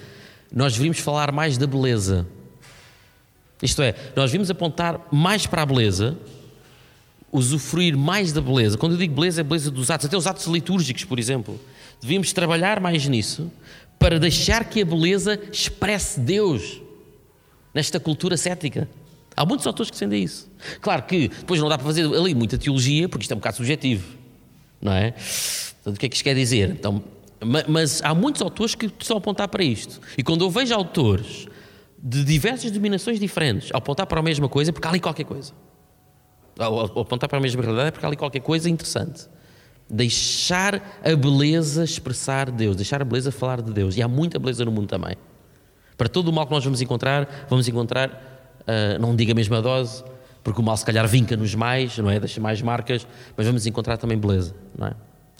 [0.53, 2.27] nós deveríamos falar mais da beleza.
[3.61, 6.15] Isto é, nós vimos apontar mais para a beleza,
[7.31, 8.77] usufruir mais da beleza.
[8.77, 11.59] Quando eu digo beleza, é beleza dos atos, até os atos litúrgicos, por exemplo.
[11.99, 13.51] Devíamos trabalhar mais nisso
[13.99, 16.81] para deixar que a beleza expresse Deus
[17.73, 18.87] nesta cultura cética.
[19.35, 20.49] Há muitos autores que defendem isso.
[20.81, 23.57] Claro que depois não dá para fazer ali muita teologia, porque isto é um bocado
[23.57, 24.17] subjetivo,
[24.81, 25.11] não é?
[25.11, 26.71] Portanto, o que é que isto quer dizer?
[26.71, 27.03] Então,
[27.67, 30.01] mas há muitos autores que estão a apontar para isto.
[30.17, 31.47] E quando eu vejo autores
[32.01, 35.53] de diversas denominações diferentes a apontar para a mesma coisa, porque há ali qualquer coisa.
[36.57, 39.27] Ao apontar para a mesma realidade, é porque há ali qualquer coisa interessante.
[39.89, 43.95] Deixar a beleza expressar Deus, deixar a beleza falar de Deus.
[43.95, 45.15] E há muita beleza no mundo também.
[45.97, 48.09] Para todo o mal que nós vamos encontrar, vamos encontrar,
[48.61, 50.03] uh, não diga a mesma dose,
[50.43, 52.19] porque o mal se calhar vinca-nos mais, não é?
[52.19, 54.91] Deixa mais marcas, mas vamos encontrar também beleza, não é?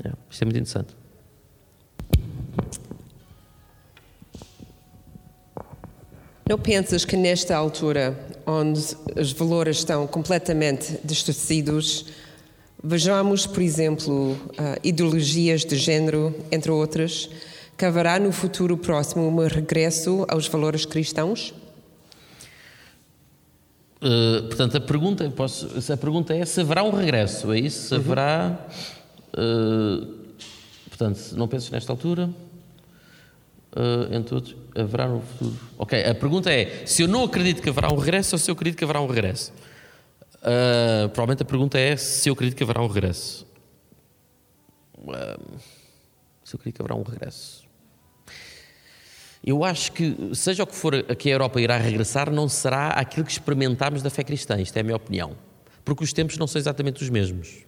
[0.04, 0.96] é isto é muito interessante.
[6.50, 8.80] Não pensas que nesta altura, onde
[9.20, 12.06] os valores estão completamente distorcidos,
[12.88, 17.30] vejamos, por exemplo, uh, ideologias de género, entre outras,
[17.78, 21.54] que haverá no futuro próximo um regresso aos valores cristãos?
[23.98, 27.90] Uh, portanto, a pergunta, posso, a pergunta é se haverá um regresso, é isso?
[27.90, 28.00] Se uhum.
[28.00, 28.68] haverá.
[29.34, 30.08] Uh,
[30.88, 32.30] portanto, não penses nesta altura?
[33.76, 35.60] Uh, entre outros, haverá no futuro.
[35.78, 38.54] Ok, a pergunta é se eu não acredito que haverá um regresso ou se eu
[38.54, 39.52] acredito que haverá um regresso.
[40.42, 43.46] Uh, provavelmente a pergunta é se eu acredito que haverá um regresso.
[44.98, 45.60] Uh,
[46.44, 47.68] se eu acredito que haverá um regresso.
[49.44, 52.90] Eu acho que, seja o que for a que a Europa irá regressar, não será
[52.90, 54.60] aquilo que experimentámos da fé cristã.
[54.60, 55.38] Isto é a minha opinião.
[55.86, 57.66] Porque os tempos não são exatamente os mesmos.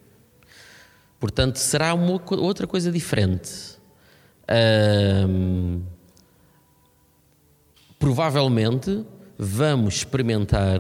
[1.20, 3.78] Portanto, será uma outra coisa diferente.
[4.44, 5.82] Uh,
[7.98, 9.06] provavelmente
[9.38, 10.80] vamos experimentar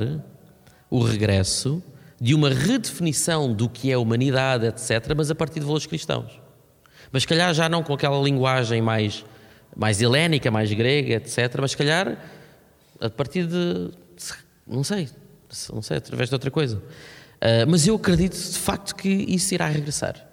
[0.89, 1.81] o regresso
[2.19, 6.39] de uma redefinição do que é humanidade, etc., mas a partir de valores cristãos.
[7.11, 9.25] Mas, calhar, já não com aquela linguagem mais,
[9.75, 12.17] mais helénica, mais grega, etc., mas, calhar,
[12.99, 13.91] a partir de.
[14.67, 15.09] Não sei,
[15.73, 16.77] não sei, através de outra coisa.
[16.77, 20.27] Uh, mas eu acredito, de facto, que isso irá regressar.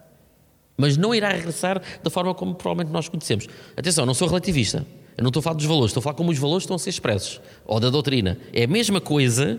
[0.77, 3.47] Mas não irá regressar da forma como provavelmente nós conhecemos.
[3.77, 4.85] Atenção, não sou relativista.
[5.17, 6.79] Eu não estou a falar dos valores, estou a falar como os valores estão a
[6.79, 7.41] ser expressos.
[7.65, 8.37] Ou da doutrina.
[8.53, 9.59] É a mesma coisa,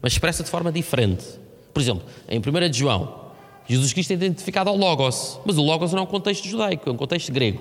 [0.00, 1.24] mas expressa de forma diferente.
[1.72, 3.26] Por exemplo, em 1 de João,
[3.68, 5.38] Jesus Cristo é identificado ao Logos.
[5.44, 7.60] Mas o Logos não é um contexto judaico, é um contexto grego.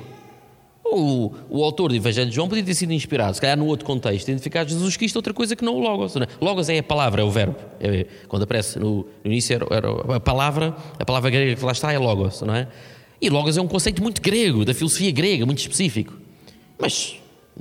[0.84, 3.86] O, o autor do Evangelho de João podia ter sido inspirado, se calhar, no outro
[3.86, 6.14] contexto, identificar Jesus Cristo outra coisa que não o Logos.
[6.16, 6.28] Não é?
[6.40, 7.56] Logos é a palavra, é o verbo.
[7.80, 11.72] É, quando aparece no, no início, era, era, a palavra, a palavra grega que lá
[11.72, 12.68] está é Logos, não é?
[13.20, 16.14] E Logos é um conceito muito grego, da filosofia grega, muito específico.
[16.78, 17.16] Mas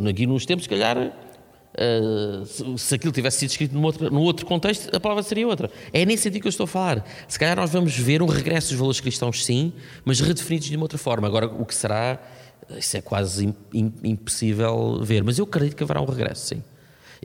[0.07, 1.11] aqui nos tempos, se calhar,
[1.75, 5.71] uh, se aquilo tivesse sido escrito num outro, num outro contexto, a palavra seria outra.
[5.93, 7.05] É nesse sentido que eu estou a falar.
[7.29, 9.73] Se calhar nós vamos ver um regresso dos valores cristãos, sim,
[10.05, 11.27] mas redefinidos de uma outra forma.
[11.27, 12.21] Agora, o que será,
[12.77, 15.23] isso é quase impossível ver.
[15.23, 16.63] Mas eu acredito que haverá um regresso, sim.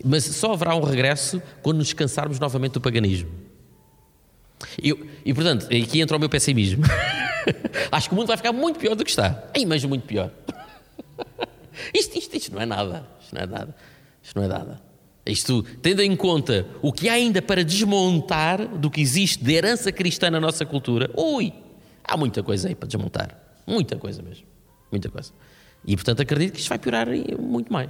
[0.03, 3.29] Mas só haverá um regresso quando nos cansarmos novamente do paganismo.
[4.81, 6.83] Eu, e portanto, aqui entra o meu pessimismo.
[7.91, 9.43] Acho que o mundo vai ficar muito pior do que está.
[9.55, 10.31] Aí, mas muito pior.
[11.93, 13.07] isto, isto, isto não é nada.
[13.21, 13.75] Isto não é nada.
[14.29, 14.79] Isto não é nada.
[15.25, 19.91] Isto, tendo em conta o que há ainda para desmontar do que existe de herança
[19.91, 21.51] cristã na nossa cultura, ui,
[22.03, 23.35] há muita coisa aí para desmontar.
[23.65, 24.45] Muita coisa mesmo.
[24.91, 25.31] Muita coisa.
[25.83, 27.07] E portanto acredito que isto vai piorar
[27.39, 27.89] muito mais.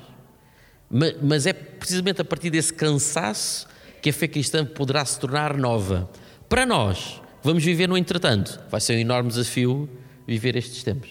[0.89, 3.67] Mas, mas é precisamente a partir desse cansaço
[4.01, 6.09] que a fé cristã poderá se tornar nova.
[6.47, 9.89] Para nós, vamos viver no entretanto, vai ser um enorme desafio
[10.25, 11.09] viver estes tempos.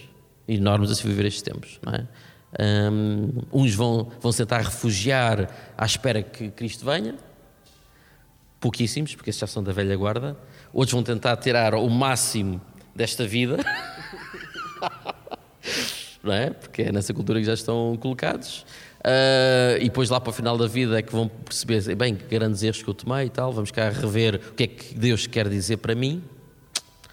[0.48, 2.08] Enorme desafio viver estes tempos, não é?
[2.58, 7.16] Um, uns vão, vão tentar refugiar à espera que Cristo venha,
[8.60, 10.36] pouquíssimos, porque esses já são da velha guarda.
[10.72, 12.60] Outros vão tentar tirar o máximo
[12.94, 13.58] desta vida,
[16.22, 16.50] não é?
[16.50, 18.64] Porque é nessa cultura que já estão colocados.
[18.98, 22.24] Uh, e depois lá para o final da vida é que vão perceber, bem, que
[22.24, 25.26] grandes erros que eu tomei e tal, vamos cá rever o que é que Deus
[25.26, 26.22] quer dizer para mim,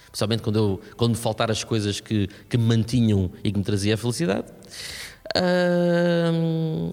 [0.06, 3.64] especialmente quando, eu, quando me faltar as coisas que, que me mantinham e que me
[3.64, 4.48] trazia a felicidade.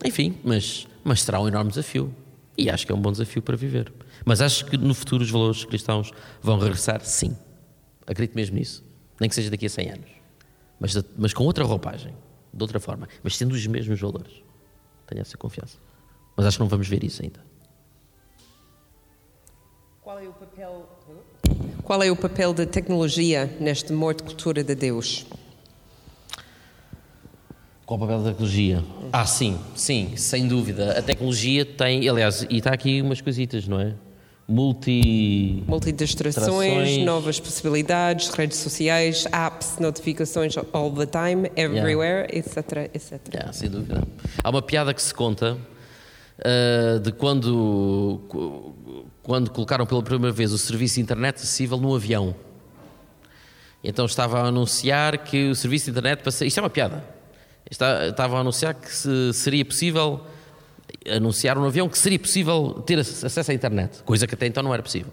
[0.05, 2.14] Enfim, mas, mas será um enorme desafio
[2.57, 3.92] e acho que é um bom desafio para viver.
[4.25, 7.37] Mas acho que no futuro os valores cristãos vão regressar, sim.
[8.07, 8.85] Acredito mesmo nisso.
[9.18, 10.11] Nem que seja daqui a 100 anos.
[10.79, 12.14] Mas, mas com outra roupagem,
[12.53, 14.42] de outra forma, mas tendo os mesmos valores.
[15.07, 15.79] Tenho essa confiança.
[16.37, 17.40] Mas acho que não vamos ver isso ainda.
[20.01, 20.88] Qual é o papel,
[21.85, 25.27] Qual é o papel da tecnologia neste morte cultura de Deus?
[27.93, 28.83] Qual o papel da tecnologia?
[29.13, 30.99] Ah, sim, sim, sem dúvida.
[30.99, 33.93] A tecnologia tem, aliás, e está aqui umas coisitas, não é?
[34.49, 35.63] multi...
[35.67, 42.39] Multidistrações, novas possibilidades, redes sociais, apps, notificações all the time, everywhere, yeah.
[42.39, 43.21] etc, etc.
[43.31, 44.03] Yeah, sem dúvida.
[44.43, 45.59] Há uma piada que se conta
[46.39, 48.23] uh, de quando,
[49.23, 52.35] quando colocaram pela primeira vez o serviço de internet acessível no avião.
[53.85, 56.27] Então estava a anunciar que o serviço de internet...
[56.27, 57.21] Isto é uma piada.
[57.71, 60.21] Estava a anunciar que seria possível
[61.10, 64.73] anunciaram no avião que seria possível ter acesso à internet, coisa que até então não
[64.73, 65.13] era possível.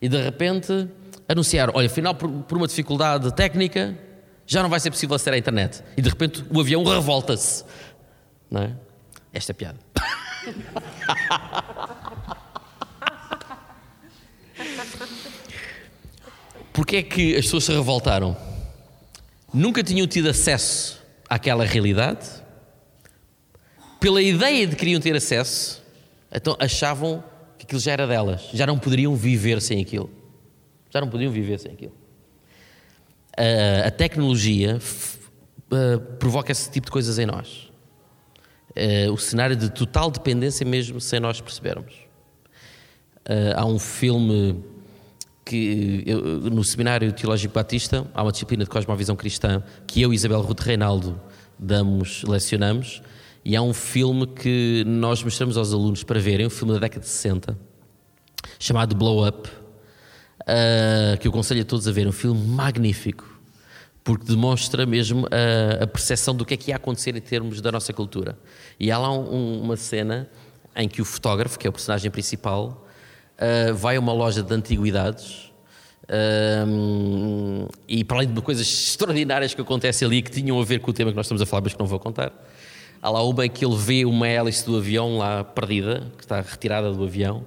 [0.00, 0.88] E de repente
[1.28, 3.98] anunciaram: olha, afinal, por, por uma dificuldade técnica,
[4.46, 5.82] já não vai ser possível aceder à internet.
[5.96, 7.64] E de repente o avião revolta-se.
[8.50, 8.72] Não é?
[9.32, 9.78] Esta é piada.
[16.72, 18.34] Porquê é que as pessoas se revoltaram?
[19.52, 21.01] Nunca tinham tido acesso
[21.32, 22.42] àquela realidade
[23.98, 25.80] pela ideia de que queriam ter acesso,
[26.34, 27.22] Então achavam
[27.56, 30.10] que aquilo já era delas, já não poderiam viver sem aquilo.
[30.90, 31.94] Já não podiam viver sem aquilo.
[33.36, 37.70] A, a tecnologia uh, provoca esse tipo de coisas em nós.
[38.70, 41.94] Uh, o cenário de total dependência, mesmo sem nós percebermos.
[43.56, 44.64] Há um filme
[45.44, 50.16] que eu, no Seminário Teológico Batista há uma disciplina de cosmovisão cristã que eu e
[50.16, 51.20] Isabel Ruth Reinaldo
[51.58, 53.02] damos, lecionamos,
[53.44, 57.00] e há um filme que nós mostramos aos alunos para verem, um filme da década
[57.00, 57.56] de 60,
[58.58, 63.24] chamado Blow Up, uh, que eu aconselho a todos a ver, um filme magnífico,
[64.04, 67.70] porque demonstra mesmo a, a percepção do que é que ia acontecer em termos da
[67.70, 68.36] nossa cultura.
[68.78, 70.28] E há lá um, uma cena
[70.74, 72.88] em que o fotógrafo, que é o personagem principal,
[73.38, 75.52] uh, vai a uma loja de antiguidades
[76.12, 80.90] um, e para além de coisas extraordinárias que acontecem ali que tinham a ver com
[80.90, 82.32] o tema que nós estamos a falar, mas que não vou contar,
[83.00, 86.92] há lá uma que ele vê uma hélice do avião lá perdida, que está retirada
[86.92, 87.46] do avião,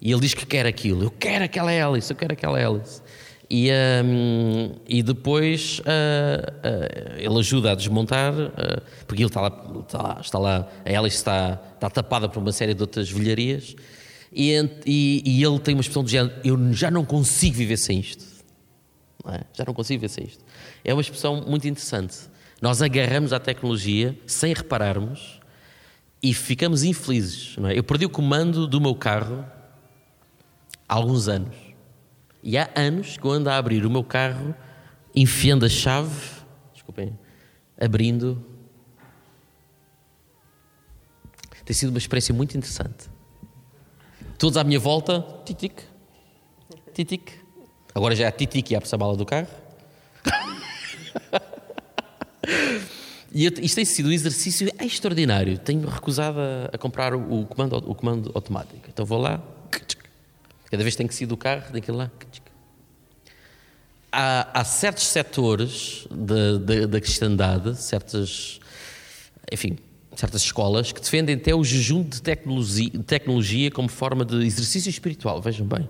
[0.00, 1.04] e ele diz que quer aquilo.
[1.04, 3.02] Eu quero aquela hélice, eu quero aquela hélice.
[3.50, 3.68] E,
[4.04, 9.48] um, e depois uh, uh, ele ajuda a desmontar, uh, porque ele está lá,
[9.84, 13.74] está lá, está lá, a hélice está, está tapada por uma série de outras velharias.
[14.32, 14.52] E,
[14.86, 18.24] e, e, ele tem uma expressão de género: Eu já não consigo viver sem isto.
[19.24, 19.40] Não é?
[19.52, 20.44] Já não consigo viver sem isto.
[20.84, 22.16] É uma expressão muito interessante.
[22.62, 25.40] Nós agarramos à tecnologia sem repararmos
[26.22, 27.56] e ficamos infelizes.
[27.64, 27.78] É?
[27.78, 29.44] Eu perdi o comando do meu carro
[30.88, 31.56] há alguns anos.
[32.42, 34.54] E há anos que eu ando a abrir o meu carro,
[35.14, 36.14] enfiando a chave,
[36.72, 37.18] desculpem,
[37.78, 38.44] abrindo.
[41.64, 43.09] Tem sido uma experiência muito interessante.
[44.40, 45.82] Todos à minha volta, titic,
[46.94, 47.30] titic.
[47.94, 49.46] Agora já é titic e abre-se a mala do carro.
[53.30, 55.58] e isto tem sido um exercício extraordinário.
[55.58, 58.88] Tenho recusado a, a comprar o, o, comando, o comando automático.
[58.88, 59.42] Então vou lá,
[60.70, 62.10] cada vez tenho que sair do carro, ir lá.
[64.10, 66.08] Há, há certos setores
[66.88, 68.58] da cristandade, certas,
[69.52, 69.76] enfim,
[70.14, 75.40] certas escolas que defendem até o jejum de tecnologia, tecnologia como forma de exercício espiritual,
[75.40, 75.88] vejam bem.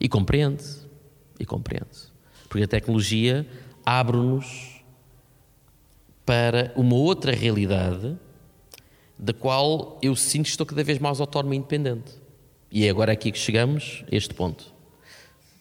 [0.00, 0.64] E compreende,
[1.38, 2.12] e compreende.
[2.48, 3.46] Porque a tecnologia
[3.84, 4.82] abre-nos
[6.24, 8.16] para uma outra realidade
[9.18, 12.12] da qual eu sinto que estou cada vez mais autónomo e independente.
[12.70, 14.72] E é agora aqui que chegamos a este ponto.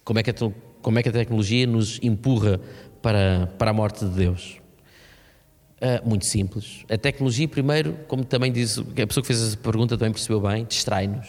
[0.04, 0.34] Como é que a,
[0.82, 2.60] como é que a tecnologia nos empurra
[3.02, 4.63] para, para a morte de Deus?
[5.84, 6.86] Uh, muito simples.
[6.90, 10.64] A tecnologia, primeiro, como também diz, a pessoa que fez essa pergunta também percebeu bem,
[10.64, 11.28] distrai-nos.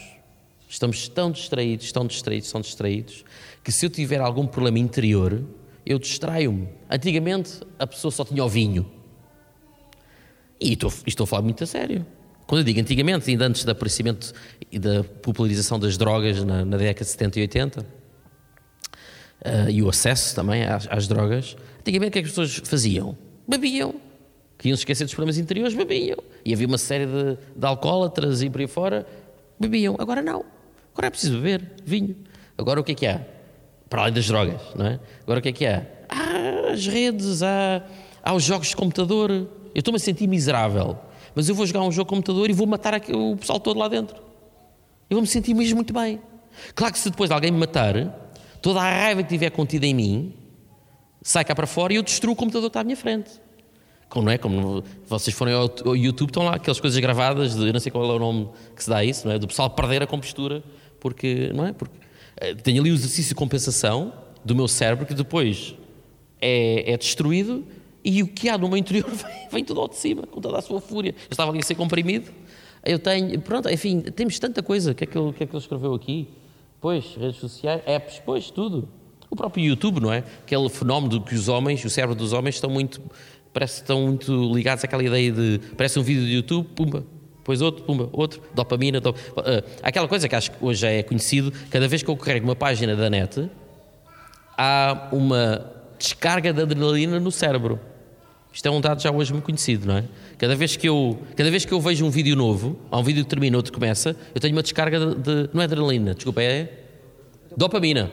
[0.68, 3.24] Estamos tão distraídos, tão distraídos, tão distraídos,
[3.64, 5.42] que se eu tiver algum problema interior,
[5.84, 6.68] eu distraio-me.
[6.88, 8.88] Antigamente, a pessoa só tinha o vinho.
[10.60, 12.06] E estou, estou a falar muito a sério.
[12.46, 14.32] Quando eu digo antigamente, ainda antes do aparecimento
[14.70, 17.86] e da popularização das drogas na, na década de 70 e 80, uh,
[19.68, 23.18] e o acesso também às, às drogas, antigamente o que é que as pessoas faziam?
[23.48, 24.03] Bebiam
[24.64, 26.16] que iam se esquecer dos problemas interiores, bebiam.
[26.42, 29.06] E havia uma série de, de alcoólatras e por aí fora,
[29.60, 29.94] bebiam.
[29.98, 30.42] Agora não.
[30.94, 32.16] Agora é preciso beber vinho.
[32.56, 33.20] Agora o que é que há?
[33.90, 35.00] Para além das drogas, não é?
[35.22, 35.86] Agora o que é que há?
[36.08, 37.84] Há as redes, há,
[38.22, 39.30] há os jogos de computador.
[39.30, 40.98] Eu estou-me a sentir miserável,
[41.34, 43.86] mas eu vou jogar um jogo de computador e vou matar o pessoal todo lá
[43.86, 44.16] dentro.
[45.10, 46.22] Eu vou me sentir mesmo muito bem.
[46.74, 47.94] Claro que se depois alguém me matar,
[48.62, 50.32] toda a raiva que tiver contida em mim
[51.20, 53.43] sai cá para fora e eu destruo o computador que está à minha frente.
[54.14, 54.38] Como, não é?
[54.38, 58.14] Como vocês forem ao, YouTube, estão lá aquelas coisas gravadas, de, não sei qual é
[58.14, 59.40] o nome que se dá a isso, não é?
[59.40, 60.62] do pessoal perder a compostura,
[61.00, 61.72] porque, não é?
[61.72, 64.12] Porque uh, tenho ali o exercício de compensação
[64.44, 65.74] do meu cérebro que depois
[66.40, 67.64] é, é destruído
[68.04, 70.58] e o que há no meu interior vem, vem tudo ao de cima, com toda
[70.58, 71.10] a sua fúria.
[71.10, 72.30] Eu estava ali a ser comprimido,
[72.84, 74.92] eu tenho, pronto, enfim, temos tanta coisa.
[74.92, 76.28] O que é que ele, que é que ele escreveu aqui?
[76.80, 78.88] Pois, redes sociais, apps, pois, tudo.
[79.28, 80.18] O próprio YouTube, não é?
[80.18, 83.02] Aquele fenómeno que os homens, o cérebro dos homens estão muito
[83.54, 87.04] parece que estão muito ligados àquela ideia de parece um vídeo de YouTube, pumba,
[87.38, 89.18] depois outro, pumba, outro, dopamina, dop...
[89.18, 92.56] Uh, aquela coisa que acho que hoje é conhecido, cada vez que eu carrego uma
[92.56, 93.48] página da net,
[94.58, 97.78] há uma descarga de adrenalina no cérebro.
[98.52, 100.04] Isto é um dado já hoje muito conhecido, não é?
[100.38, 103.24] Cada vez que eu, cada vez que eu vejo um vídeo novo, há um vídeo
[103.24, 106.68] que termina, outro começa, eu tenho uma descarga de, de não é adrenalina, desculpa, é
[107.56, 108.10] dopamina.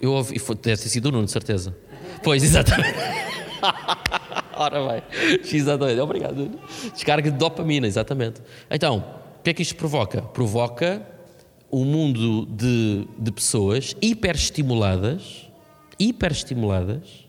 [0.00, 1.74] Eu ouvi, deve ter sido o Nuno, de certeza.
[2.22, 2.98] Pois, exatamente.
[4.62, 5.02] Ora vai.
[5.42, 6.00] X2.
[6.00, 6.50] Obrigado.
[6.92, 8.40] Descarga de dopamina, exatamente.
[8.70, 9.04] Então,
[9.40, 10.22] o que é que isto provoca?
[10.22, 11.04] Provoca
[11.70, 15.50] um mundo de, de pessoas hiperestimuladas,
[15.98, 17.26] hiperestimuladas,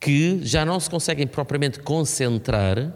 [0.00, 2.92] que já não se conseguem propriamente concentrar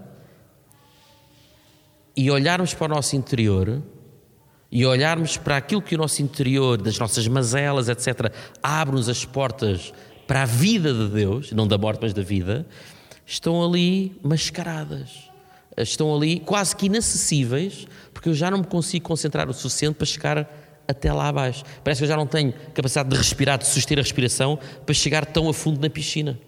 [2.17, 3.81] e olharmos para o nosso interior
[4.73, 9.93] e olharmos para aquilo que o nosso interior, das nossas mazelas, etc., abre-nos as portas
[10.27, 12.67] para a vida de Deus, não da morte, mas da vida,
[13.27, 15.31] estão ali mascaradas.
[15.77, 20.07] Estão ali quase que inacessíveis, porque eu já não me consigo concentrar o suficiente para
[20.07, 21.65] chegar até lá abaixo.
[21.83, 25.27] Parece que eu já não tenho capacidade de respirar, de suster a respiração, para chegar
[25.27, 26.39] tão a fundo na piscina.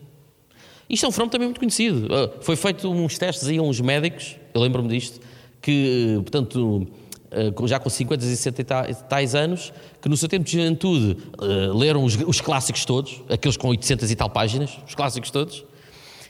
[0.89, 2.09] Isto é um fenómeno também muito conhecido.
[2.15, 5.21] Ah, foi feito uns testes aí a uns médicos, eu lembro-me disto,
[5.61, 6.87] que, portanto,
[7.33, 11.17] ah, já com 50 e 60 e tais anos, que no seu tempo de juventude
[11.39, 15.65] ah, leram os, os clássicos todos, aqueles com 800 e tal páginas, os clássicos todos,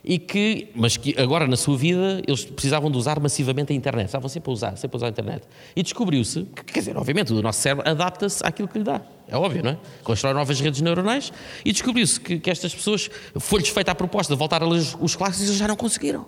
[0.07, 4.07] e que, mas que agora na sua vida eles precisavam de usar massivamente a internet,
[4.07, 5.43] estavam sempre a usar, sempre a usar a internet.
[5.75, 9.37] E descobriu-se, que, quer dizer, obviamente o nosso cérebro adapta-se àquilo que lhe dá, é
[9.37, 9.79] óbvio, não é?
[10.05, 11.33] Constrói novas redes neuronais
[11.65, 14.97] e descobriu-se que, que, estas pessoas, foi-lhes feita a proposta de voltar a ler os,
[15.01, 16.25] os clássicos e já não conseguiram.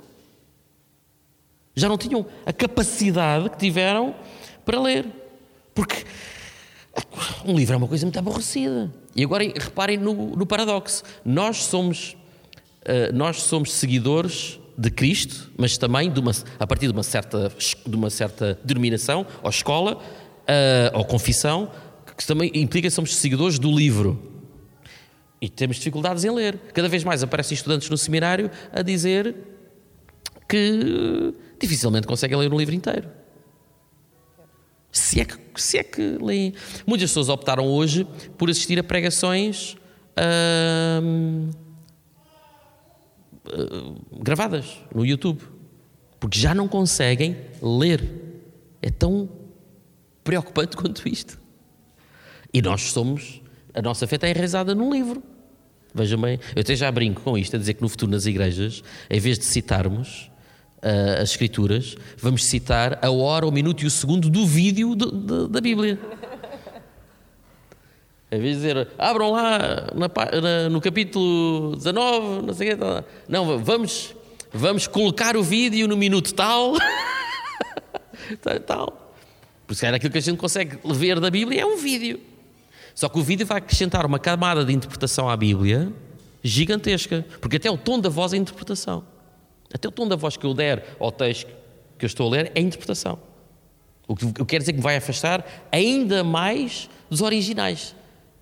[1.76, 4.12] Já não tinham a capacidade que tiveram
[4.64, 5.06] para ler.
[5.72, 6.04] Porque
[7.46, 8.92] um livro é uma coisa muito aborrecida.
[9.14, 11.04] E agora reparem no, no paradoxo.
[11.24, 12.16] Nós somos
[13.12, 17.52] nós somos seguidores de Cristo, mas também uma, a partir de uma certa,
[17.84, 21.70] de uma certa denominação, ou escola, uh, ou confissão,
[22.16, 24.40] que também implica que somos seguidores do livro.
[25.40, 26.58] E temos dificuldades em ler.
[26.72, 29.34] Cada vez mais aparecem estudantes no seminário a dizer
[30.48, 33.08] que dificilmente conseguem ler um livro inteiro.
[34.92, 36.54] Se é que, se é que leem.
[36.86, 39.76] Muitas pessoas optaram hoje por assistir a pregações.
[40.16, 41.50] Uh,
[43.52, 45.42] eh, gravadas no YouTube,
[46.20, 48.02] porque já não conseguem ler.
[48.80, 49.28] É tão
[50.22, 51.38] preocupante quanto isto.
[52.52, 53.42] E nós somos,
[53.74, 55.22] a nossa fé está enraizada num livro.
[55.94, 58.82] Vejam bem, eu até já brinco com isto, a dizer que no futuro nas igrejas,
[59.08, 60.30] em vez de citarmos
[60.82, 65.10] uh, as Escrituras, vamos citar a hora, o minuto e o segundo do vídeo do,
[65.10, 65.98] do, da Bíblia.
[68.30, 72.84] Em vez de dizer, abram lá na, na, no capítulo 19, não sei o quê.
[73.26, 74.14] Não, vamos,
[74.52, 76.74] vamos colocar o vídeo no minuto tal.
[78.66, 79.14] tal.
[79.66, 82.20] Por isso aquilo que a gente consegue ver da Bíblia é um vídeo.
[82.94, 85.92] Só que o vídeo vai acrescentar uma camada de interpretação à Bíblia
[86.42, 87.24] gigantesca.
[87.40, 89.04] Porque até o tom da voz é interpretação.
[89.72, 91.48] Até o tom da voz que eu der ao texto
[91.98, 93.18] que eu estou a ler é interpretação.
[94.06, 97.94] O que eu quero dizer que me vai afastar ainda mais dos originais.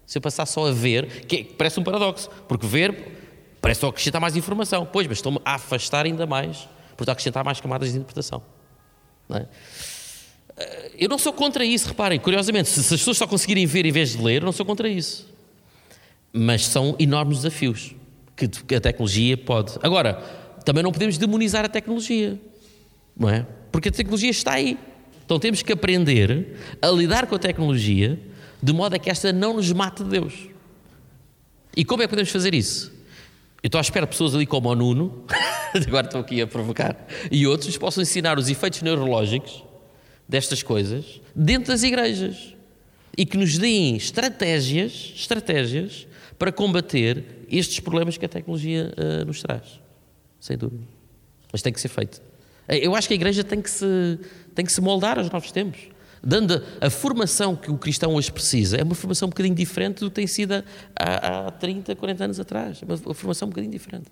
[0.06, 3.16] Se eu passar só a ver, que parece um paradoxo, porque ver
[3.60, 4.86] parece só acrescentar mais informação.
[4.90, 8.40] Pois, mas estou-me a afastar ainda mais, porque a acrescentar mais camadas de interpretação.
[9.28, 9.46] Não é?
[10.56, 13.90] Eh, eu não sou contra isso, reparem, curiosamente, se as pessoas só conseguirem ver em
[13.90, 15.28] vez de ler, eu não sou contra isso.
[16.32, 17.94] Mas são enormes desafios
[18.36, 19.72] que a tecnologia pode.
[19.82, 20.14] Agora,
[20.64, 22.38] também não podemos demonizar a tecnologia,
[23.16, 23.46] não é?
[23.72, 24.78] Porque a tecnologia está aí.
[25.24, 28.18] Então temos que aprender a lidar com a tecnologia
[28.66, 30.34] de modo a que esta não nos mate de Deus.
[31.76, 32.92] E como é que podemos fazer isso?
[33.62, 35.24] Eu estou à espera de pessoas ali como o Nuno,
[35.86, 39.62] agora estou aqui a provocar, e outros possam ensinar os efeitos neurológicos
[40.28, 42.56] destas coisas dentro das igrejas
[43.16, 49.40] e que nos deem estratégias, estratégias para combater estes problemas que a tecnologia uh, nos
[49.42, 49.80] traz.
[50.40, 50.82] Sem dúvida.
[51.52, 52.20] Mas tem que ser feito.
[52.66, 54.18] Eu acho que a igreja tem que se,
[54.56, 58.76] tem que se moldar aos novos tempos dando a, formação que o cristão hoje precisa,
[58.76, 60.64] é uma formação um bocadinho diferente do que tem sido
[60.94, 62.80] há, há 30, 40 anos atrás.
[62.82, 64.06] É uma formação um bocadinho diferente.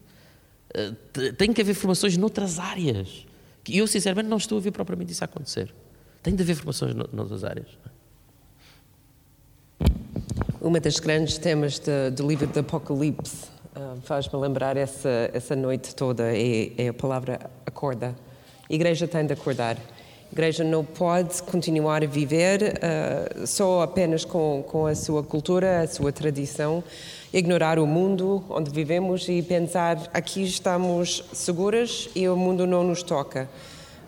[0.74, 3.26] Uh, tem que haver formações noutras áreas.
[3.68, 5.72] E eu, sinceramente, não estou a ver propriamente isso acontecer.
[6.22, 7.68] Tem de haver formações noutras áreas.
[10.60, 11.80] Uma das grandes temas
[12.14, 17.50] do livro do Apocalipse uh, faz-me lembrar essa, essa noite toda é, é a palavra
[17.66, 18.14] acorda.
[18.68, 19.76] A igreja tem de acordar.
[20.34, 25.82] A igreja não pode continuar a viver uh, só apenas com, com a sua cultura,
[25.82, 26.82] a sua tradição,
[27.32, 33.00] ignorar o mundo onde vivemos e pensar aqui estamos seguras e o mundo não nos
[33.00, 33.48] toca.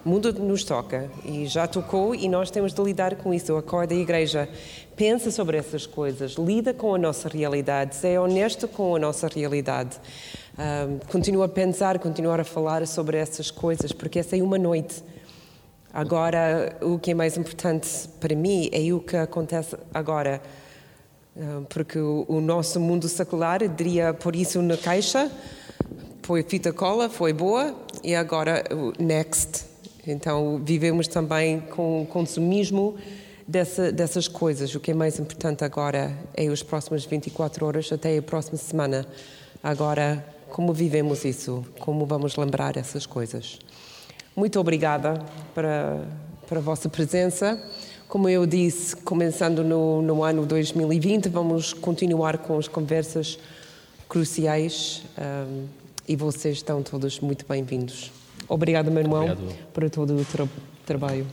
[0.04, 3.56] O mundo nos toca e já tocou e nós temos de lidar com isso.
[3.56, 4.48] Acorda a igreja,
[4.96, 9.96] pensa sobre essas coisas, lida com a nossa realidade, seja honesto com a nossa realidade.
[10.58, 14.58] Um, ah, continua a pensar, continuar a falar sobre essas coisas, porque essa é uma
[14.58, 15.04] noite
[15.96, 17.88] Agora, o que é mais importante
[18.20, 20.42] para mim é o que acontece agora.
[21.34, 25.32] Ah, porque o nosso mundo secular diria por isso na caixa,
[26.22, 27.74] foi fita cola, foi boa,
[28.04, 28.62] e agora
[28.98, 29.64] next.
[30.06, 32.96] Então, vivemos também com o consumismo
[33.48, 34.74] dessa, dessas coisas.
[34.74, 39.06] O que é mais importante agora é os próximos 24 horas até a próxima semana.
[39.62, 41.64] Agora, como vivemos isso?
[41.80, 43.58] Como vamos lembrar essas coisas?
[44.36, 45.18] Muito obrigada
[45.54, 45.98] para,
[46.46, 47.58] para a vossa presença.
[48.06, 53.38] como eu disse, começando no, no ano 2020, vamos continuar com as conversas
[54.06, 55.64] cruciais um,
[56.06, 58.12] e vocês estão todos muito bem-vindos.
[58.46, 59.56] Obrigada, meu irmão, Obrigado.
[59.72, 60.46] por todo o tra
[60.84, 61.26] trabalho.